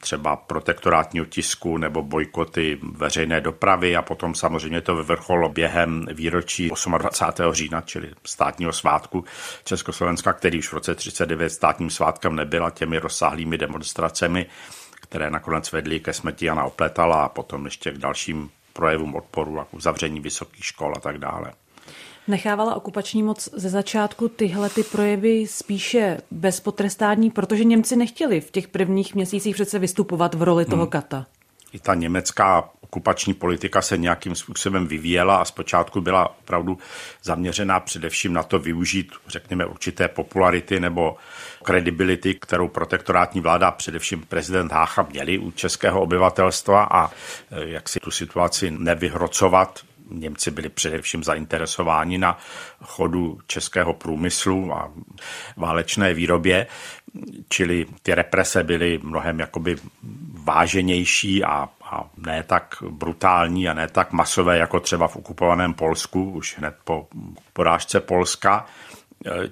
třeba 0.00 0.36
protektorátního 0.36 1.26
tisku 1.26 1.76
nebo 1.76 2.02
bojkoty 2.02 2.78
veřejné 2.82 3.40
dopravy 3.40 3.96
a 3.96 4.02
potom 4.02 4.34
samozřejmě 4.34 4.80
to 4.80 4.96
vyvrcholo 4.96 5.48
během 5.48 6.06
výročí 6.12 6.70
28. 6.98 7.52
října, 7.52 7.80
čili 7.80 8.10
státního 8.26 8.72
svátku 8.72 9.24
Československa, 9.64 10.32
který 10.32 10.58
už 10.58 10.68
v 10.68 10.72
roce 10.72 10.94
39 10.94 11.52
státním 11.58 11.90
svátkem 11.90 12.36
nebyla 12.36 12.70
těmi 12.70 12.98
rozsáhlými 12.98 13.58
demonstracemi, 13.58 14.46
které 15.00 15.30
nakonec 15.30 15.72
vedly 15.72 16.00
ke 16.00 16.12
smrti 16.12 16.46
Jana 16.46 16.64
Opletala 16.64 17.24
a 17.24 17.28
potom 17.28 17.64
ještě 17.64 17.90
k 17.92 17.98
dalším 17.98 18.50
projevům 18.72 19.14
odporu 19.14 19.60
a 19.60 19.64
k 19.64 19.74
uzavření 19.74 20.20
vysokých 20.20 20.64
škol 20.64 20.92
a 20.96 21.00
tak 21.00 21.18
dále. 21.18 21.52
Nechávala 22.28 22.74
okupační 22.74 23.22
moc 23.22 23.48
ze 23.52 23.68
začátku 23.68 24.28
tyhle 24.28 24.70
ty 24.70 24.82
projevy 24.82 25.46
spíše 25.46 26.20
bez 26.30 26.60
potrestání, 26.60 27.30
protože 27.30 27.64
Němci 27.64 27.96
nechtěli 27.96 28.40
v 28.40 28.50
těch 28.50 28.68
prvních 28.68 29.14
měsících 29.14 29.54
přece 29.54 29.78
vystupovat 29.78 30.34
v 30.34 30.42
roli 30.42 30.64
toho 30.64 30.82
hmm. 30.82 30.90
kata. 30.90 31.26
I 31.72 31.78
ta 31.78 31.94
německá 31.94 32.70
okupační 32.90 33.34
politika 33.34 33.82
se 33.82 33.98
nějakým 33.98 34.34
způsobem 34.34 34.86
vyvíjela 34.86 35.36
a 35.36 35.44
zpočátku 35.44 36.00
byla 36.00 36.28
opravdu 36.28 36.78
zaměřená 37.22 37.80
především 37.80 38.32
na 38.32 38.42
to 38.42 38.58
využít, 38.58 39.12
řekněme, 39.26 39.66
určité 39.66 40.08
popularity 40.08 40.80
nebo 40.80 41.16
kredibility, 41.62 42.34
kterou 42.34 42.68
protektorátní 42.68 43.40
vláda, 43.40 43.70
především 43.70 44.22
prezident 44.22 44.72
Hácha, 44.72 45.06
měli 45.10 45.38
u 45.38 45.50
českého 45.50 46.00
obyvatelstva 46.00 46.88
a 46.90 47.08
eh, 47.08 47.12
jak 47.50 47.88
si 47.88 48.00
tu 48.00 48.10
situaci 48.10 48.70
nevyhrocovat. 48.70 49.80
Němci 50.10 50.50
byli 50.50 50.68
především 50.68 51.24
zainteresováni 51.24 52.18
na 52.18 52.38
chodu 52.82 53.38
českého 53.46 53.94
průmyslu 53.94 54.72
a 54.72 54.92
válečné 55.56 56.14
výrobě, 56.14 56.66
čili 57.48 57.86
ty 58.02 58.14
represe 58.14 58.64
byly 58.64 59.00
mnohem 59.02 59.40
jakoby 59.40 59.76
váženější 60.44 61.44
a, 61.44 61.68
a 61.82 62.10
ne 62.26 62.42
tak 62.42 62.74
brutální 62.90 63.68
a 63.68 63.74
ne 63.74 63.88
tak 63.88 64.12
masové, 64.12 64.58
jako 64.58 64.80
třeba 64.80 65.08
v 65.08 65.16
okupovaném 65.16 65.74
Polsku, 65.74 66.30
už 66.30 66.58
hned 66.58 66.74
po 66.84 67.06
porážce 67.52 68.00
Polska. 68.00 68.66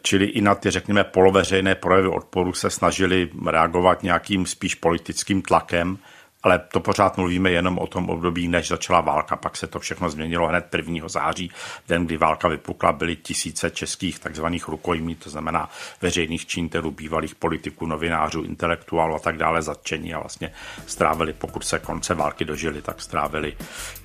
Čili 0.02 0.24
i 0.24 0.40
na 0.40 0.54
ty, 0.54 0.70
řekněme, 0.70 1.04
poloveřejné 1.04 1.74
projevy 1.74 2.08
odporu 2.08 2.52
se 2.52 2.70
snažili 2.70 3.28
reagovat 3.46 4.02
nějakým 4.02 4.46
spíš 4.46 4.74
politickým 4.74 5.42
tlakem, 5.42 5.98
ale 6.46 6.58
to 6.58 6.80
pořád 6.80 7.16
mluvíme 7.16 7.50
jenom 7.50 7.78
o 7.78 7.86
tom 7.86 8.10
období, 8.10 8.48
než 8.48 8.68
začala 8.68 9.00
válka. 9.00 9.36
Pak 9.36 9.56
se 9.56 9.66
to 9.66 9.80
všechno 9.80 10.10
změnilo 10.10 10.46
hned 10.46 10.74
1. 10.74 11.08
září, 11.08 11.50
den, 11.88 12.06
kdy 12.06 12.16
válka 12.16 12.48
vypukla, 12.48 12.92
byly 12.92 13.16
tisíce 13.16 13.70
českých 13.70 14.18
takzvaných 14.18 14.68
rukojmí, 14.68 15.14
to 15.14 15.30
znamená 15.30 15.70
veřejných 16.02 16.46
činitelů, 16.46 16.90
bývalých 16.90 17.34
politiků, 17.34 17.86
novinářů, 17.86 18.42
intelektuálů 18.42 19.14
a 19.14 19.18
tak 19.18 19.36
dále 19.36 19.62
zatčení 19.62 20.14
a 20.14 20.20
vlastně 20.20 20.52
strávili, 20.86 21.32
pokud 21.32 21.64
se 21.64 21.78
konce 21.78 22.14
války 22.14 22.44
dožili, 22.44 22.82
tak 22.82 23.00
strávili 23.00 23.56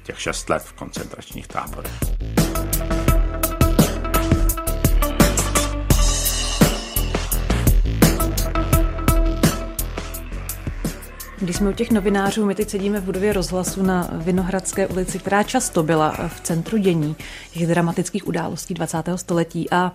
těch 0.03 0.21
šest 0.21 0.50
let 0.50 0.63
v 0.63 0.74
koncentračních 0.74 1.48
táborech. 1.48 1.91
Když 11.41 11.55
jsme 11.55 11.69
u 11.69 11.74
těch 11.74 11.91
novinářů, 11.91 12.45
my 12.45 12.55
teď 12.55 12.69
sedíme 12.69 13.00
v 13.00 13.03
budově 13.03 13.33
rozhlasu 13.33 13.83
na 13.83 14.10
Vinohradské 14.12 14.88
ulici, 14.88 15.19
která 15.19 15.43
často 15.43 15.83
byla 15.83 16.15
v 16.27 16.41
centru 16.41 16.77
dění 16.77 17.15
těch 17.53 17.67
dramatických 17.67 18.27
událostí 18.27 18.74
20. 18.74 18.98
století 19.15 19.71
a 19.71 19.91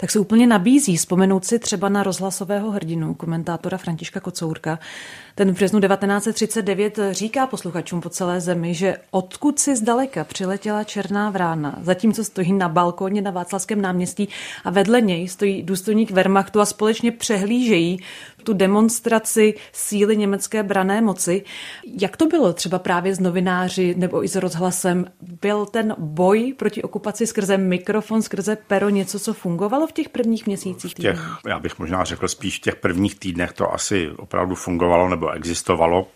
tak 0.00 0.10
se 0.10 0.18
úplně 0.18 0.46
nabízí 0.46 0.96
vzpomenout 0.96 1.44
si 1.44 1.58
třeba 1.58 1.88
na 1.88 2.02
rozhlasového 2.02 2.70
hrdinu, 2.70 3.14
komentátora 3.14 3.78
Františka 3.78 4.20
Kocourka. 4.20 4.78
Ten 5.34 5.50
v 5.50 5.54
březnu 5.54 5.80
1939 5.80 6.98
říká 7.10 7.46
posluchačům 7.46 8.00
po 8.00 8.08
celé 8.08 8.40
zemi, 8.40 8.74
že 8.74 8.96
odkud 9.10 9.58
si 9.58 9.76
zdaleka 9.76 10.24
přiletěla 10.24 10.84
černá 10.84 11.30
vrána, 11.30 11.78
zatímco 11.82 12.24
stojí 12.24 12.52
na 12.52 12.68
balkóně 12.68 13.22
na 13.22 13.30
Václavském 13.30 13.82
náměstí 13.82 14.28
a 14.64 14.70
vedle 14.70 15.00
něj 15.00 15.28
stojí 15.28 15.62
důstojník 15.62 16.10
Wehrmachtu 16.10 16.60
a 16.60 16.66
společně 16.66 17.12
přehlížejí 17.12 18.00
tu 18.48 18.52
demonstraci 18.52 19.54
síly 19.72 20.16
německé 20.16 20.62
brané 20.62 21.00
moci. 21.00 21.44
Jak 22.00 22.16
to 22.16 22.26
bylo 22.26 22.52
třeba 22.52 22.78
právě 22.78 23.14
s 23.14 23.20
novináři 23.20 23.94
nebo 23.98 24.24
i 24.24 24.28
s 24.28 24.36
rozhlasem? 24.36 25.06
Byl 25.42 25.66
ten 25.66 25.94
boj 25.98 26.54
proti 26.56 26.82
okupaci 26.82 27.26
skrze 27.26 27.58
mikrofon, 27.58 28.22
skrze 28.22 28.58
pero 28.66 28.88
něco, 28.88 29.18
co 29.18 29.34
fungovalo 29.34 29.86
v 29.88 29.92
těch 29.92 30.08
prvních 30.08 30.46
měsících? 30.46 30.92
V 30.92 30.94
těch, 30.94 31.20
já 31.48 31.58
bych 31.58 31.78
možná 31.78 32.04
řekl 32.04 32.28
spíš 32.28 32.58
v 32.58 32.62
těch 32.62 32.76
prvních 32.76 33.18
týdnech 33.18 33.52
to 33.52 33.74
asi 33.74 34.10
opravdu 34.10 34.54
fungovalo 34.54 35.08
nebo 35.08 35.30
existovalo 35.30 36.06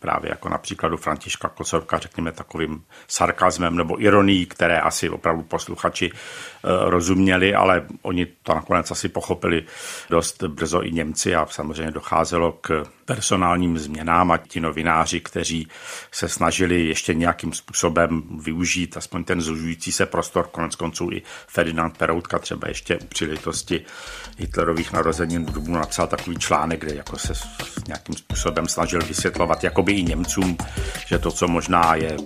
právě 0.00 0.30
jako 0.30 0.48
například 0.48 0.92
u 0.92 0.96
Františka 0.96 1.48
Kocorka, 1.48 1.98
řekněme 1.98 2.32
takovým 2.32 2.84
sarkazmem 3.08 3.76
nebo 3.76 4.02
ironií, 4.02 4.46
které 4.46 4.80
asi 4.80 5.10
opravdu 5.10 5.42
posluchači 5.42 6.10
eh, 6.12 6.68
rozuměli, 6.90 7.54
ale 7.54 7.86
oni 8.02 8.26
to 8.42 8.54
nakonec 8.54 8.90
asi 8.90 9.08
pochopili 9.08 9.64
dost 10.10 10.42
brzo 10.42 10.82
i 10.82 10.92
Němci 10.92 11.34
a 11.34 11.46
samozřejmě 11.46 11.92
docházelo 11.92 12.52
k 12.52 12.84
personálním 13.04 13.78
změnám 13.78 14.30
a 14.30 14.36
ti 14.36 14.60
novináři, 14.60 15.20
kteří 15.20 15.68
se 16.10 16.28
snažili 16.28 16.86
ještě 16.86 17.14
nějakým 17.14 17.52
způsobem 17.52 18.22
využít 18.42 18.96
aspoň 18.96 19.24
ten 19.24 19.40
zužující 19.40 19.92
se 19.92 20.06
prostor, 20.06 20.48
konec 20.52 20.76
konců 20.76 21.10
i 21.12 21.22
Ferdinand 21.46 21.98
Peroutka 21.98 22.38
třeba 22.38 22.68
ještě 22.68 22.98
u 22.98 23.06
příležitosti 23.06 23.84
Hitlerových 24.38 24.92
narozenin 24.92 25.46
v 25.46 25.52
Dubnu 25.52 25.74
napsal 25.74 26.06
takový 26.06 26.36
článek, 26.36 26.80
kde 26.80 26.94
jako 26.94 27.18
se 27.18 27.32
nějakým 27.86 28.14
způsobem 28.14 28.68
snažil 28.68 29.00
vysvětlovat 29.00 29.64
jakoby 29.64 29.89
i 29.92 30.02
Němcům, 30.02 30.56
že 31.06 31.18
to, 31.18 31.30
co 31.30 31.48
možná 31.48 31.94
je 31.94 32.16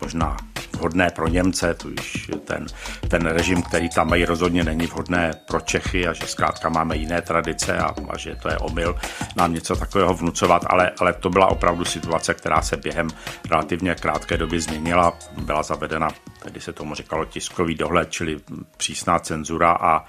možná 0.00 0.36
vhodné 0.72 1.10
pro 1.10 1.28
Němce, 1.28 1.74
tuž 1.74 2.30
ten, 2.44 2.66
ten 3.08 3.26
režim, 3.26 3.62
který 3.62 3.88
tam 3.88 4.08
mají, 4.08 4.24
rozhodně 4.24 4.64
není 4.64 4.86
vhodné 4.86 5.32
pro 5.46 5.60
Čechy 5.60 6.08
a 6.08 6.12
že 6.12 6.26
zkrátka 6.26 6.68
máme 6.68 6.96
jiné 6.96 7.22
tradice 7.22 7.78
a, 7.78 7.94
a 8.08 8.18
že 8.18 8.36
to 8.36 8.48
je 8.48 8.58
omyl 8.58 8.96
nám 9.36 9.54
něco 9.54 9.76
takového 9.76 10.14
vnucovat, 10.14 10.62
ale, 10.66 10.90
ale 10.98 11.12
to 11.12 11.30
byla 11.30 11.46
opravdu 11.46 11.84
situace, 11.84 12.34
která 12.34 12.62
se 12.62 12.76
během 12.76 13.08
relativně 13.50 13.94
krátké 13.94 14.36
doby 14.36 14.60
změnila. 14.60 15.18
Byla 15.38 15.62
zavedena, 15.62 16.08
tedy 16.42 16.60
se 16.60 16.72
tomu 16.72 16.94
říkalo 16.94 17.24
tiskový 17.24 17.74
dohled, 17.74 18.10
čili 18.10 18.40
přísná 18.76 19.18
cenzura 19.18 19.72
a 19.72 20.04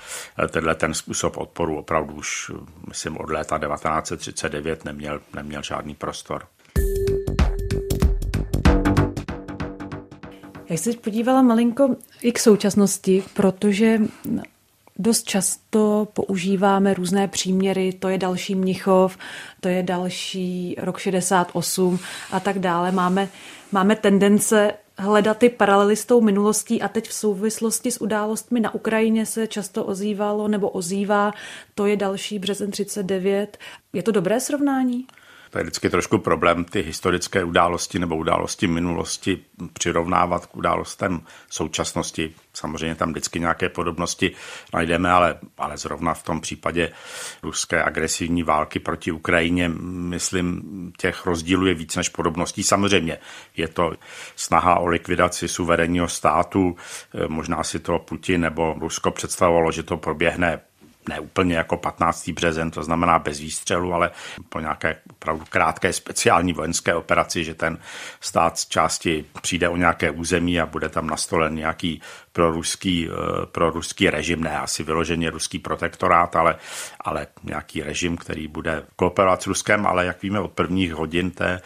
tenhle 0.49 0.75
ten 0.75 0.93
způsob 0.93 1.37
odporu 1.37 1.77
opravdu 1.77 2.13
už, 2.13 2.51
myslím, 2.87 3.17
od 3.17 3.29
léta 3.29 3.59
1939 3.59 4.85
neměl, 4.85 5.21
neměl 5.33 5.61
žádný 5.63 5.95
prostor. 5.95 6.45
Já 10.73 10.77
se 10.77 10.93
podívala 10.93 11.41
malinko 11.41 11.95
i 12.21 12.31
k 12.31 12.39
současnosti, 12.39 13.23
protože 13.33 14.01
dost 14.99 15.23
často 15.23 16.07
používáme 16.13 16.93
různé 16.93 17.27
příměry, 17.27 17.93
to 17.93 18.09
je 18.09 18.17
další 18.17 18.55
Mnichov, 18.55 19.17
to 19.61 19.67
je 19.67 19.83
další 19.83 20.75
rok 20.79 20.99
68 20.99 21.99
a 22.31 22.39
tak 22.39 22.59
dále. 22.59 22.91
Máme, 22.91 23.29
máme 23.71 23.95
tendence 23.95 24.73
hledat 24.97 25.37
ty 25.37 25.49
paralely 25.49 25.95
s 25.95 26.05
tou 26.05 26.21
minulostí 26.21 26.81
a 26.81 26.87
teď 26.87 27.09
v 27.09 27.13
souvislosti 27.13 27.91
s 27.91 28.01
událostmi 28.01 28.59
na 28.59 28.73
Ukrajině 28.73 29.25
se 29.25 29.47
často 29.47 29.85
ozývalo 29.85 30.47
nebo 30.47 30.69
ozývá, 30.69 31.33
to 31.75 31.85
je 31.85 31.97
další 31.97 32.39
březen 32.39 32.71
39. 32.71 33.57
Je 33.93 34.03
to 34.03 34.11
dobré 34.11 34.39
srovnání? 34.39 35.07
To 35.53 35.59
je 35.59 35.63
vždycky 35.63 35.89
trošku 35.89 36.17
problém 36.17 36.63
ty 36.65 36.81
historické 36.81 37.43
události 37.43 37.99
nebo 37.99 38.15
události 38.15 38.67
minulosti 38.67 39.39
přirovnávat 39.73 40.45
k 40.45 40.55
událostem 40.55 41.21
současnosti. 41.49 42.33
Samozřejmě 42.53 42.95
tam 42.95 43.11
vždycky 43.11 43.39
nějaké 43.39 43.69
podobnosti 43.69 44.31
najdeme, 44.73 45.11
ale, 45.11 45.39
ale 45.57 45.77
zrovna 45.77 46.13
v 46.13 46.23
tom 46.23 46.41
případě 46.41 46.91
ruské 47.43 47.83
agresivní 47.83 48.43
války 48.43 48.79
proti 48.79 49.11
Ukrajině, 49.11 49.69
myslím, 49.69 50.63
těch 50.97 51.25
rozdílů 51.25 51.65
je 51.65 51.73
víc 51.73 51.95
než 51.95 52.09
podobností. 52.09 52.63
Samozřejmě 52.63 53.17
je 53.57 53.67
to 53.67 53.93
snaha 54.35 54.79
o 54.79 54.85
likvidaci 54.85 55.47
suverénního 55.47 56.07
státu, 56.07 56.75
možná 57.27 57.63
si 57.63 57.79
to 57.79 57.99
Putin 57.99 58.41
nebo 58.41 58.75
Rusko 58.79 59.11
představovalo, 59.11 59.71
že 59.71 59.83
to 59.83 59.97
proběhne 59.97 60.61
ne 61.09 61.19
úplně 61.19 61.55
jako 61.55 61.77
15. 61.77 62.29
březen, 62.29 62.71
to 62.71 62.83
znamená 62.83 63.19
bez 63.19 63.39
výstřelu, 63.39 63.93
ale 63.93 64.11
po 64.49 64.59
nějaké 64.59 64.95
opravdu 65.11 65.45
krátké 65.49 65.93
speciální 65.93 66.53
vojenské 66.53 66.95
operaci, 66.95 67.43
že 67.43 67.53
ten 67.53 67.77
stát 68.21 68.57
z 68.57 68.67
části 68.67 69.25
přijde 69.41 69.69
o 69.69 69.77
nějaké 69.77 70.11
území 70.11 70.59
a 70.59 70.65
bude 70.65 70.89
tam 70.89 71.07
nastolen 71.07 71.55
nějaký 71.55 72.01
proruský, 72.33 73.09
eh, 73.09 73.45
proruský 73.45 74.09
režim, 74.09 74.43
ne 74.43 74.59
asi 74.59 74.83
vyloženě 74.83 75.29
ruský 75.29 75.59
protektorát, 75.59 76.35
ale, 76.35 76.55
ale 77.01 77.27
nějaký 77.43 77.83
režim, 77.83 78.17
který 78.17 78.47
bude 78.47 78.83
kooperovat 78.95 79.41
s 79.41 79.47
Ruskem, 79.47 79.87
ale 79.87 80.05
jak 80.05 80.21
víme 80.21 80.39
od 80.39 80.51
prvních 80.51 80.93
hodin 80.93 81.31
té 81.31 81.61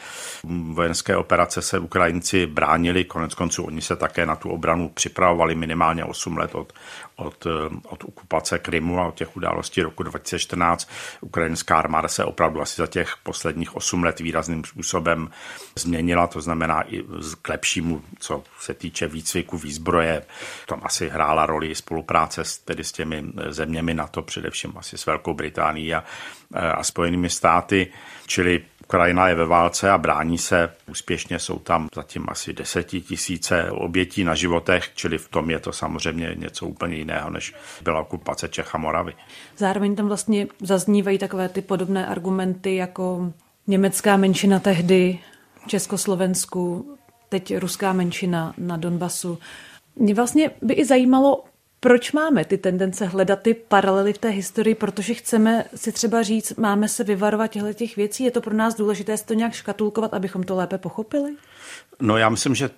vojenské 0.71 1.15
operace 1.15 1.61
se 1.61 1.79
Ukrajinci 1.79 2.45
bránili, 2.45 3.03
konec 3.03 3.33
konců 3.33 3.63
oni 3.63 3.81
se 3.81 3.95
také 3.95 4.25
na 4.25 4.35
tu 4.35 4.49
obranu 4.49 4.89
připravovali 4.89 5.55
minimálně 5.55 6.05
8 6.05 6.37
let 6.37 6.55
od, 6.55 6.73
od, 7.17 7.45
eh, 7.45 7.49
od 7.83 8.03
okupace 8.03 8.59
Krymu 8.59 8.99
a 8.99 9.07
od 9.07 9.15
těch 9.15 9.37
událostí 9.37 9.81
roku 9.81 10.03
2014. 10.03 10.89
Ukrajinská 11.21 11.77
armáda 11.77 12.07
se 12.07 12.23
opravdu 12.23 12.61
asi 12.61 12.81
za 12.81 12.87
těch 12.87 13.17
posledních 13.23 13.75
8 13.75 14.03
let 14.03 14.19
výrazným 14.19 14.63
způsobem 14.63 15.29
změnila, 15.75 16.27
to 16.27 16.41
znamená 16.41 16.81
i 16.81 17.03
k 17.41 17.49
lepšímu, 17.49 18.01
co 18.19 18.43
se 18.59 18.73
týče 18.73 19.07
výcviku, 19.07 19.57
výzbroje, 19.57 20.23
tam 20.67 20.81
asi 20.83 21.09
hrála 21.09 21.45
roli 21.45 21.75
spolupráce 21.75 22.43
s, 22.43 22.57
tedy 22.57 22.83
s 22.83 22.91
těmi 22.91 23.23
zeměmi 23.49 23.93
NATO, 23.93 24.21
především 24.21 24.73
asi 24.77 24.97
s 24.97 25.05
Velkou 25.05 25.33
Británií 25.33 25.93
a, 25.93 26.03
a 26.53 26.83
Spojenými 26.83 27.29
státy, 27.29 27.87
čili 28.25 28.65
Ukrajina 28.87 29.27
je 29.27 29.35
ve 29.35 29.45
válce 29.45 29.91
a 29.91 29.97
brání 29.97 30.37
se 30.37 30.69
úspěšně. 30.89 31.39
Jsou 31.39 31.59
tam 31.59 31.89
zatím 31.95 32.25
asi 32.29 32.53
desetitisíce 32.53 33.71
obětí 33.71 34.23
na 34.23 34.35
životech, 34.35 34.89
čili 34.95 35.17
v 35.17 35.29
tom 35.29 35.49
je 35.49 35.59
to 35.59 35.71
samozřejmě 35.71 36.35
něco 36.35 36.65
úplně 36.65 36.95
jiného, 36.95 37.29
než 37.29 37.53
byla 37.83 38.01
okupace 38.01 38.47
Čech 38.47 38.75
a 38.75 38.77
Moravy. 38.77 39.13
Zároveň 39.57 39.95
tam 39.95 40.07
vlastně 40.07 40.47
zaznívají 40.61 41.17
takové 41.17 41.49
ty 41.49 41.61
podobné 41.61 42.07
argumenty 42.07 42.75
jako 42.75 43.33
německá 43.67 44.17
menšina 44.17 44.59
tehdy 44.59 45.19
v 45.65 45.67
Československu, 45.67 46.95
teď 47.29 47.57
ruská 47.57 47.93
menšina 47.93 48.53
na 48.57 48.77
Donbasu. 48.77 49.39
Mě 49.95 50.13
vlastně 50.13 50.51
by 50.61 50.73
i 50.73 50.85
zajímalo, 50.85 51.43
proč 51.79 52.11
máme 52.11 52.45
ty 52.45 52.57
tendence 52.57 53.05
hledat 53.05 53.41
ty 53.41 53.53
paralely 53.53 54.13
v 54.13 54.17
té 54.17 54.29
historii, 54.29 54.75
protože 54.75 55.13
chceme 55.13 55.65
si 55.75 55.91
třeba 55.91 56.23
říct, 56.23 56.53
máme 56.55 56.87
se 56.87 57.03
vyvarovat 57.03 57.51
těchto 57.51 57.73
těch 57.73 57.95
věcí, 57.95 58.23
je 58.23 58.31
to 58.31 58.41
pro 58.41 58.53
nás 58.53 58.75
důležité 58.75 59.17
si 59.17 59.25
to 59.25 59.33
nějak 59.33 59.53
škatulkovat, 59.53 60.13
abychom 60.13 60.43
to 60.43 60.55
lépe 60.55 60.77
pochopili? 60.77 61.35
No 62.01 62.17
já 62.17 62.29
myslím, 62.29 62.55
že 62.55 62.69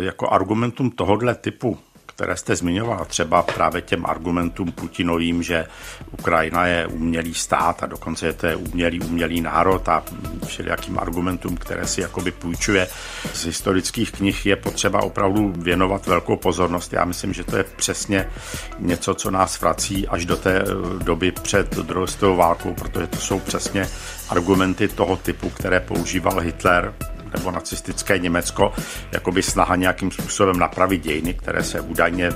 jako 0.00 0.28
argumentum 0.28 0.90
tohohle 0.90 1.34
typu 1.34 1.78
které 2.18 2.36
jste 2.36 2.56
zmiňoval, 2.56 3.04
třeba 3.04 3.42
právě 3.42 3.82
těm 3.82 4.06
argumentům 4.06 4.72
Putinovým, 4.72 5.42
že 5.42 5.66
Ukrajina 6.12 6.66
je 6.66 6.86
umělý 6.86 7.34
stát 7.34 7.82
a 7.82 7.86
dokonce 7.86 8.26
je 8.26 8.32
to 8.32 8.58
umělý, 8.58 9.00
umělý 9.00 9.40
národ 9.40 9.88
a 9.88 10.04
všelijakým 10.46 10.98
argumentům, 10.98 11.56
které 11.56 11.86
si 11.86 12.00
jakoby 12.00 12.30
půjčuje 12.30 12.88
z 13.32 13.44
historických 13.44 14.12
knih, 14.12 14.46
je 14.46 14.56
potřeba 14.56 15.02
opravdu 15.02 15.52
věnovat 15.56 16.06
velkou 16.06 16.36
pozornost. 16.36 16.92
Já 16.92 17.04
myslím, 17.04 17.32
že 17.32 17.44
to 17.44 17.56
je 17.56 17.64
přesně 17.64 18.30
něco, 18.78 19.14
co 19.14 19.30
nás 19.30 19.60
vrací 19.60 20.08
až 20.08 20.24
do 20.26 20.36
té 20.36 20.58
eh, 20.58 20.64
doby 21.04 21.32
před 21.32 21.76
druhou 21.76 22.06
světovou 22.06 22.36
válkou, 22.36 22.74
protože 22.74 23.06
to 23.06 23.16
jsou 23.16 23.38
přesně 23.38 23.88
argumenty 24.28 24.88
toho 24.88 25.16
typu, 25.16 25.50
které 25.50 25.80
používal 25.80 26.40
Hitler 26.40 26.94
nebo 27.34 27.50
nacistické 27.50 28.18
Německo, 28.18 28.72
jako 29.12 29.32
by 29.32 29.42
snaha 29.42 29.76
nějakým 29.76 30.10
způsobem 30.10 30.58
napravit 30.58 31.02
dějiny, 31.02 31.34
které 31.34 31.64
se 31.64 31.80
údajně 31.80 32.32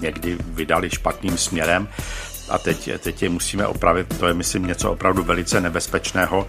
někdy 0.00 0.38
vydali 0.40 0.90
špatným 0.90 1.38
směrem 1.38 1.88
a 2.48 2.58
teď, 2.58 2.90
teď 2.98 3.22
je 3.22 3.28
musíme 3.28 3.66
opravit. 3.66 4.18
To 4.18 4.26
je, 4.26 4.34
myslím, 4.34 4.66
něco 4.66 4.92
opravdu 4.92 5.22
velice 5.22 5.60
nebezpečného 5.60 6.48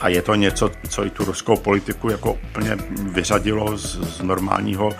a 0.00 0.08
je 0.08 0.22
to 0.22 0.34
něco, 0.34 0.70
co 0.88 1.06
i 1.06 1.10
tu 1.10 1.24
ruskou 1.24 1.56
politiku 1.56 2.10
jako 2.10 2.32
úplně 2.32 2.76
vyřadilo 3.02 3.76
z, 3.76 4.16
z 4.16 4.22
normálního 4.22 4.92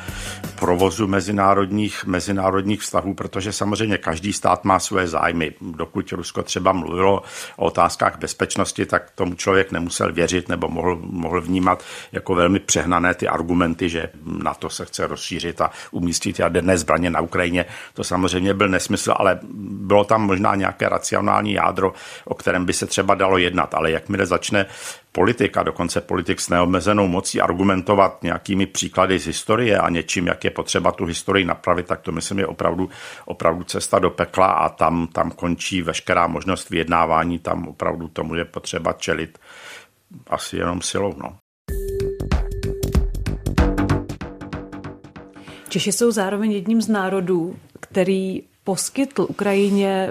provozu 0.59 1.07
mezinárodních, 1.07 2.05
mezinárodních 2.07 2.81
vztahů, 2.81 3.15
protože 3.15 3.53
samozřejmě 3.53 3.99
každý 3.99 4.33
stát 4.33 4.65
má 4.65 4.79
své 4.79 5.09
zájmy. 5.09 5.53
Dokud 5.61 6.13
Rusko 6.13 6.43
třeba 6.43 6.73
mluvilo 6.73 7.23
o 7.57 7.67
otázkách 7.67 8.19
bezpečnosti, 8.19 8.87
tak 8.87 9.11
tomu 9.15 9.35
člověk 9.35 9.73
nemusel 9.73 10.13
věřit 10.13 10.49
nebo 10.49 10.69
mohl, 10.69 10.99
mohl 11.03 11.41
vnímat 11.41 11.85
jako 12.13 12.35
velmi 12.35 12.59
přehnané 12.59 13.15
ty 13.15 13.29
argumenty, 13.29 13.89
že 13.89 14.09
na 14.25 14.55
to 14.55 14.71
se 14.71 14.85
chce 14.85 15.07
rozšířit 15.07 15.61
a 15.61 15.71
umístit 15.91 16.39
jaderné 16.39 16.79
zbraně 16.79 17.11
na 17.11 17.21
Ukrajině. 17.21 17.65
To 17.95 18.05
samozřejmě 18.05 18.55
byl 18.55 18.69
nesmysl, 18.69 19.15
ale 19.17 19.39
bylo 19.63 20.05
tam 20.05 20.20
možná 20.23 20.55
nějaké 20.55 20.89
racionální 20.89 21.53
jádro, 21.53 21.93
o 22.25 22.35
kterém 22.35 22.65
by 22.65 22.73
se 22.73 22.87
třeba 22.87 23.15
dalo 23.15 23.39
jednat. 23.39 23.75
Ale 23.75 23.91
jakmile 23.91 24.27
začne 24.27 24.67
politik 25.13 25.57
a 25.57 25.63
dokonce 25.63 26.01
politik 26.01 26.41
s 26.41 26.49
neomezenou 26.49 27.09
mocí 27.09 27.41
argumentovat 27.41 28.23
nějakými 28.23 28.67
příklady 28.67 29.19
z 29.19 29.27
historie 29.27 29.79
a 29.79 29.89
něčím, 29.89 30.27
jak 30.27 30.45
je 30.45 30.51
potřeba 30.51 30.93
tu 30.93 31.05
historii 31.05 31.45
napravit, 31.45 31.87
tak 31.87 32.01
to 32.01 32.13
myslím 32.13 32.39
je 32.39 32.47
opravdu, 32.47 32.91
opravdu 33.25 33.65
cesta 33.65 33.99
do 33.99 34.11
pekla 34.11 34.47
a 34.47 34.69
tam, 34.69 35.07
tam 35.07 35.31
končí 35.31 35.83
veškerá 35.83 36.27
možnost 36.27 36.71
vyjednávání, 36.71 37.39
tam 37.39 37.69
opravdu 37.69 38.09
tomu 38.09 38.35
je 38.35 38.45
potřeba 38.45 38.93
čelit 38.93 39.39
asi 40.27 40.57
jenom 40.57 40.83
silou. 40.83 41.15
No. 41.17 41.37
Češi 45.69 45.93
jsou 45.93 46.11
zároveň 46.11 46.53
jedním 46.53 46.83
z 46.83 46.89
národů, 46.89 47.57
který 47.81 48.43
poskytl 48.65 49.27
Ukrajině 49.31 50.09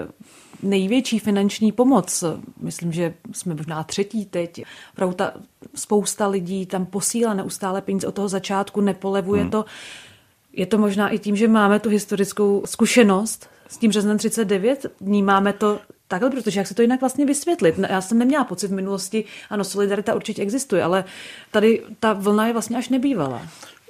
největší 0.63 1.19
finanční 1.19 1.71
pomoc. 1.71 2.23
Myslím, 2.59 2.91
že 2.91 3.13
jsme 3.31 3.55
možná 3.55 3.83
třetí 3.83 4.25
teď. 4.25 4.63
Opravdu 4.93 5.15
ta 5.15 5.33
spousta 5.75 6.27
lidí 6.27 6.65
tam 6.65 6.85
posílá 6.85 7.33
neustále 7.33 7.81
peníze 7.81 8.07
od 8.07 8.15
toho 8.15 8.27
začátku, 8.27 8.81
nepolevuje 8.81 9.41
hmm. 9.41 9.51
to. 9.51 9.65
Je 10.53 10.65
to 10.65 10.77
možná 10.77 11.09
i 11.09 11.19
tím, 11.19 11.35
že 11.35 11.47
máme 11.47 11.79
tu 11.79 11.89
historickou 11.89 12.63
zkušenost 12.65 13.49
s 13.67 13.77
tím 13.77 13.89
březnem 13.89 14.17
39, 14.17 14.85
vnímáme 15.01 15.53
to 15.53 15.79
takhle, 16.07 16.29
protože 16.29 16.59
jak 16.59 16.67
se 16.67 16.75
to 16.75 16.81
jinak 16.81 16.99
vlastně 16.99 17.25
vysvětlit? 17.25 17.75
Já 17.89 18.01
jsem 18.01 18.19
neměla 18.19 18.43
pocit 18.43 18.67
v 18.67 18.73
minulosti, 18.73 19.25
ano, 19.49 19.63
solidarita 19.63 20.15
určitě 20.15 20.41
existuje, 20.41 20.83
ale 20.83 21.03
tady 21.51 21.83
ta 21.99 22.13
vlna 22.13 22.47
je 22.47 22.53
vlastně 22.53 22.77
až 22.77 22.89
nebývala. 22.89 23.41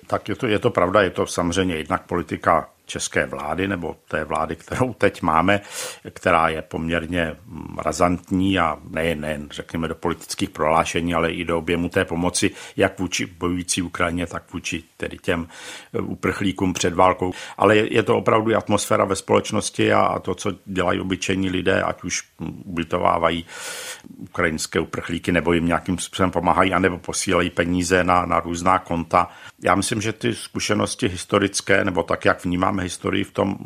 Tak 0.08 0.30
je 0.30 0.36
to, 0.36 0.48
je 0.48 0.60
to 0.60 0.70
pravda, 0.70 1.02
je 1.02 1.10
to 1.10 1.28
samozřejmě 1.28 1.76
jednak 1.76 2.06
politika 2.06 2.70
české 2.90 3.26
vlády 3.26 3.68
nebo 3.68 3.96
té 4.08 4.24
vlády, 4.24 4.56
kterou 4.56 4.94
teď 4.94 5.22
máme, 5.22 5.62
která 6.10 6.50
je 6.50 6.62
poměrně 6.62 7.36
razantní 7.78 8.60
a 8.60 8.78
nejen, 8.90 9.22
nejen 9.22 9.48
řekněme 9.52 9.88
do 9.88 9.96
politických 9.96 10.50
prohlášení, 10.50 11.14
ale 11.14 11.32
i 11.32 11.46
do 11.46 11.58
objemu 11.58 11.90
té 11.90 12.06
pomoci, 12.06 12.52
jak 12.78 13.00
vůči 13.00 13.26
bojující 13.26 13.82
Ukrajině, 13.82 14.28
tak 14.28 14.54
vůči 14.54 14.84
tedy 14.98 15.18
těm 15.18 15.48
eh, 15.94 16.00
uprchlíkům 16.00 16.74
před 16.74 16.94
válkou. 16.94 17.34
Ale 17.58 17.78
je, 17.78 18.04
to 18.04 18.18
opravdu 18.18 18.56
atmosféra 18.56 19.06
ve 19.06 19.16
společnosti 19.16 19.94
a 19.94 20.20
to, 20.20 20.36
co 20.36 20.52
dělají 20.66 21.00
obyčejní 21.00 21.50
lidé, 21.50 21.84
ať 21.84 22.04
už 22.04 22.24
ubytovávají 22.66 23.46
ukrajinské 24.18 24.80
uprchlíky 24.80 25.32
nebo 25.32 25.54
jim 25.54 25.66
nějakým 25.66 25.98
způsobem 25.98 26.32
pomáhají, 26.32 26.74
anebo 26.74 26.98
posílají 26.98 27.50
peníze 27.50 28.04
na, 28.04 28.26
na 28.26 28.40
různá 28.40 28.80
konta. 28.80 29.30
Já 29.62 29.76
myslím, 29.76 30.02
že 30.02 30.14
ty 30.14 30.36
zkušenosti 30.36 31.08
historické, 31.08 31.86
nebo 31.86 32.04
tak, 32.04 32.26
jak 32.26 32.46
vnímáme 32.46 32.70
máme 32.72 32.84
historii 32.84 33.24
v 33.24 33.32
tom, 33.32 33.58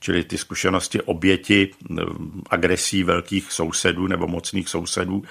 čili 0.00 0.24
ty 0.24 0.38
zkušenosti 0.38 1.02
oběti 1.02 1.70
eh, 1.70 2.02
agresí 2.50 3.04
velkých 3.04 3.52
sousedů 3.52 4.06
nebo 4.06 4.26
mocných 4.26 4.68
sousedů 4.68 5.22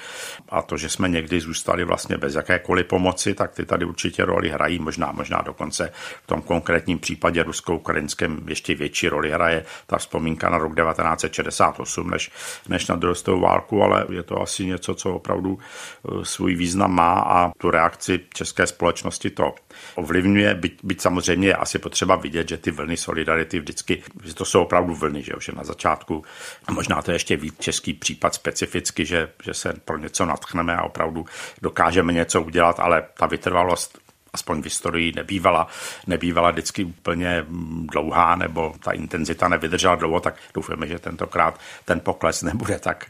a 0.49 0.62
to, 0.62 0.77
že 0.77 0.89
jsme 0.89 1.10
někdy 1.10 1.39
zůstali 1.39 1.83
vlastně 1.83 2.17
bez 2.17 2.36
jakékoliv 2.36 2.86
pomoci, 2.86 3.33
tak 3.33 3.51
ty 3.51 3.65
tady 3.65 3.86
určitě 3.86 4.25
roli 4.25 4.49
hrají, 4.49 4.79
možná, 4.79 5.12
možná 5.12 5.41
dokonce 5.41 5.91
v 6.23 6.27
tom 6.27 6.41
konkrétním 6.41 6.99
případě 6.99 7.43
rusko-ukrajinském 7.43 8.41
ještě 8.47 8.75
větší 8.75 9.10
roli 9.10 9.31
hraje 9.31 9.65
ta 9.88 9.97
vzpomínka 9.97 10.49
na 10.49 10.57
rok 10.57 10.75
1968 10.75 12.10
než, 12.10 12.31
než 12.69 12.88
na 12.88 12.95
druhou 12.95 13.39
válku, 13.39 13.83
ale 13.83 14.05
je 14.12 14.23
to 14.23 14.41
asi 14.41 14.65
něco, 14.65 14.95
co 14.95 15.13
opravdu 15.13 15.60
eh, 15.60 16.25
svůj 16.25 16.55
význam 16.55 16.95
má 16.95 17.13
a 17.19 17.51
tu 17.57 17.71
reakci 17.71 18.19
české 18.33 18.67
společnosti 18.67 19.29
to 19.29 19.55
ovlivňuje, 19.95 20.56
byť, 20.56 20.80
byť 20.84 21.02
samozřejmě 21.02 21.47
je 21.47 21.56
asi 21.56 21.80
potřeba 21.80 22.15
vidět, 22.15 22.50
že 22.50 22.58
ty 22.58 22.71
vlny 22.71 22.97
solidarity 22.97 23.60
vždycky, 23.60 24.04
že 24.23 24.36
to 24.36 24.45
jsou 24.45 24.62
opravdu 24.62 24.95
vlny, 24.95 25.23
že, 25.23 25.34
že 25.39 25.52
na 25.52 25.63
začátku, 25.63 26.23
a 26.67 26.71
možná 26.71 27.02
to 27.02 27.12
je 27.12 27.15
ještě 27.15 27.38
víc 27.38 27.56
český 27.60 27.93
případ 27.93 28.34
specificky, 28.36 29.06
že, 29.06 29.30
že 29.43 29.54
se 29.54 29.73
pro 29.86 29.97
něco 29.97 30.26
natchneme 30.26 30.76
a 30.76 30.84
opravdu 30.84 31.26
dokážeme 31.62 32.13
něco 32.13 32.41
udělat, 32.41 32.80
ale 32.80 33.04
ta 33.17 33.26
vytrvalost 33.26 33.97
aspoň 34.34 34.62
v 34.62 34.63
historii 34.63 35.13
nebývala, 35.15 35.67
nebývala 36.08 36.52
vždycky 36.52 36.84
úplně 36.84 37.45
dlouhá, 37.91 38.36
nebo 38.36 38.76
ta 38.84 38.91
intenzita 38.91 39.47
nevydržela 39.47 39.95
dlouho, 39.95 40.19
tak 40.19 40.36
doufáme, 40.54 40.88
že 40.88 41.00
tentokrát 41.00 41.60
ten 41.86 42.00
pokles 42.00 42.41
nebude 42.50 42.80
tak, 42.80 43.06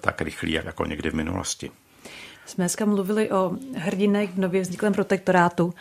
tak 0.00 0.20
rychlý, 0.20 0.52
jako 0.52 0.84
někdy 0.84 1.10
v 1.10 1.14
minulosti. 1.14 1.70
Jsme 2.46 2.62
dneska 2.62 2.84
mluvili 2.84 3.30
o 3.30 3.52
hrdinech 3.74 4.30
v 4.30 4.38
nově 4.38 4.60
vzniklém 4.60 4.92
protektorátu. 4.92 5.74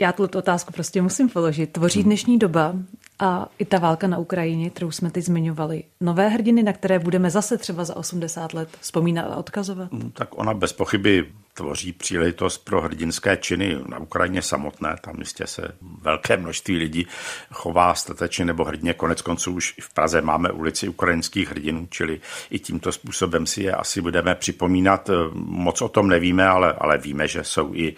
Já 0.00 0.12
tuto 0.12 0.38
otázku 0.38 0.72
prostě 0.72 1.02
musím 1.02 1.28
položit. 1.28 1.72
Tvoří 1.72 2.00
hmm. 2.00 2.04
dnešní 2.04 2.38
doba 2.38 2.74
a 3.20 3.48
i 3.58 3.64
ta 3.64 3.78
válka 3.78 4.06
na 4.06 4.18
Ukrajině, 4.18 4.70
kterou 4.70 4.90
jsme 4.90 5.10
teď 5.10 5.24
zmiňovali, 5.24 5.82
nové 6.00 6.28
hrdiny, 6.28 6.62
na 6.62 6.72
které 6.72 6.98
budeme 6.98 7.30
zase 7.30 7.58
třeba 7.58 7.84
za 7.84 7.96
80 7.96 8.54
let 8.54 8.68
vzpomínat 8.80 9.32
a 9.32 9.36
odkazovat? 9.36 9.92
Hmm, 9.92 10.10
tak 10.10 10.28
ona 10.38 10.54
bez 10.54 10.72
pochyby 10.72 11.26
tvoří 11.54 11.92
příležitost 11.92 12.58
pro 12.58 12.80
hrdinské 12.80 13.36
činy 13.36 13.76
na 13.88 13.98
Ukrajině 13.98 14.42
samotné. 14.42 14.96
Tam 15.00 15.16
jistě 15.18 15.46
se 15.46 15.72
velké 16.02 16.36
množství 16.36 16.76
lidí 16.76 17.06
chová 17.52 17.94
statečně 17.94 18.44
nebo 18.44 18.64
hrdně. 18.64 18.94
Konec 18.94 19.22
konců 19.22 19.52
už 19.52 19.74
v 19.80 19.94
Praze 19.94 20.20
máme 20.20 20.50
ulici 20.50 20.88
ukrajinských 20.88 21.50
hrdinů, 21.50 21.88
čili 21.90 22.20
i 22.50 22.58
tímto 22.58 22.92
způsobem 22.92 23.46
si 23.46 23.62
je 23.62 23.72
asi 23.72 24.00
budeme 24.00 24.34
připomínat. 24.34 25.10
Moc 25.34 25.82
o 25.82 25.88
tom 25.88 26.08
nevíme, 26.08 26.46
ale, 26.46 26.72
ale 26.72 26.98
víme, 26.98 27.28
že 27.28 27.44
jsou 27.44 27.74
i 27.74 27.88
e, 27.88 27.94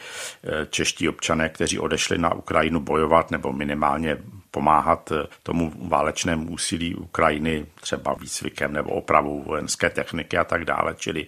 čeští 0.66 1.08
občané, 1.08 1.48
kteří 1.48 1.78
odešli 1.78 2.18
na 2.18 2.34
Ukrajinu 2.34 2.80
bojovat 2.80 3.30
nebo 3.30 3.52
minimálně 3.52 4.18
pomáhat 4.52 5.12
e, 5.12 5.26
tomu 5.42 5.72
válečnému 5.88 6.50
úsilí 6.50 6.94
Ukrajiny 6.94 7.66
třeba 7.80 8.14
výcvikem 8.14 8.72
nebo 8.72 8.90
opravou 8.90 9.42
vojenské 9.42 9.90
techniky 9.90 10.38
a 10.38 10.44
tak 10.44 10.64
dále. 10.64 10.94
Čili 10.98 11.26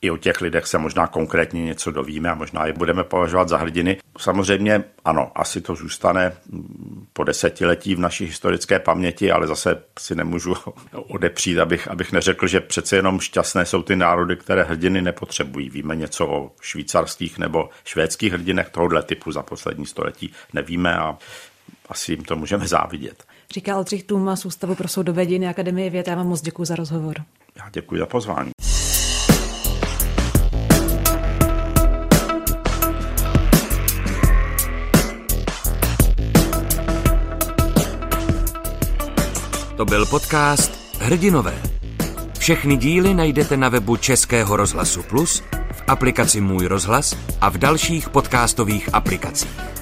i 0.00 0.10
o 0.10 0.16
těch 0.16 0.40
lidech 0.40 0.66
se 0.66 0.78
možná 0.78 1.06
konkrétně 1.06 1.64
něco 1.64 1.90
dovíme 1.90 2.30
a 2.30 2.34
možná 2.34 2.66
je 2.66 2.72
budeme 2.72 3.04
považovat 3.04 3.48
za 3.48 3.56
hrdiny. 3.56 3.96
Samozřejmě 4.18 4.84
ano, 5.04 5.32
asi 5.34 5.60
to 5.60 5.74
zůstane 5.74 6.32
po 7.12 7.24
desetiletí 7.24 7.94
v 7.94 7.98
naší 7.98 8.24
historické 8.24 8.78
paměti, 8.78 9.32
ale 9.32 9.46
zase 9.46 9.82
si 9.98 10.14
nemůžu 10.14 10.54
odepřít, 10.92 11.58
abych, 11.58 11.88
abych 11.88 12.12
neřekl, 12.12 12.46
že 12.46 12.60
přece 12.60 12.96
jenom 12.96 13.20
šťastné 13.20 13.66
jsou 13.66 13.82
ty 13.82 13.96
národy, 13.96 14.36
které 14.36 14.62
hrdiny 14.62 15.02
nepotřebují. 15.02 15.70
Víme 15.70 15.96
něco 15.96 16.28
o 16.28 16.50
švýcarských 16.60 17.38
nebo 17.38 17.68
švédských 17.84 18.32
hrdinech 18.32 18.70
tohohle 18.70 19.02
typu 19.02 19.32
za 19.32 19.42
poslední 19.42 19.86
století. 19.86 20.32
Nevíme 20.52 20.96
a 20.96 21.18
asi 21.88 22.12
jim 22.12 22.24
to 22.24 22.36
můžeme 22.36 22.68
závidět. 22.68 23.24
Říká 23.50 23.76
Oldřich 23.76 24.04
Tuma 24.04 24.36
z 24.36 24.44
Ústavu 24.44 24.74
pro 24.74 24.88
soudové 24.88 25.26
dějiny 25.26 25.48
Akademie 25.48 25.90
věd. 25.90 26.08
Já 26.08 26.14
vám 26.14 26.26
moc 26.28 26.40
děkuji 26.40 26.64
za 26.64 26.76
rozhovor. 26.76 27.16
Já 27.56 27.70
děkuji 27.72 27.98
za 27.98 28.06
pozvání. 28.06 28.50
To 39.76 39.84
byl 39.84 40.06
podcast 40.06 41.00
Hrdinové. 41.00 41.62
Všechny 42.38 42.76
díly 42.76 43.14
najdete 43.14 43.56
na 43.56 43.68
webu 43.68 43.96
Českého 43.96 44.56
rozhlasu 44.56 45.02
Plus, 45.02 45.42
v 45.72 45.82
aplikaci 45.86 46.40
Můj 46.40 46.66
rozhlas 46.66 47.16
a 47.40 47.48
v 47.48 47.58
dalších 47.58 48.10
podcastových 48.10 48.94
aplikacích. 48.94 49.75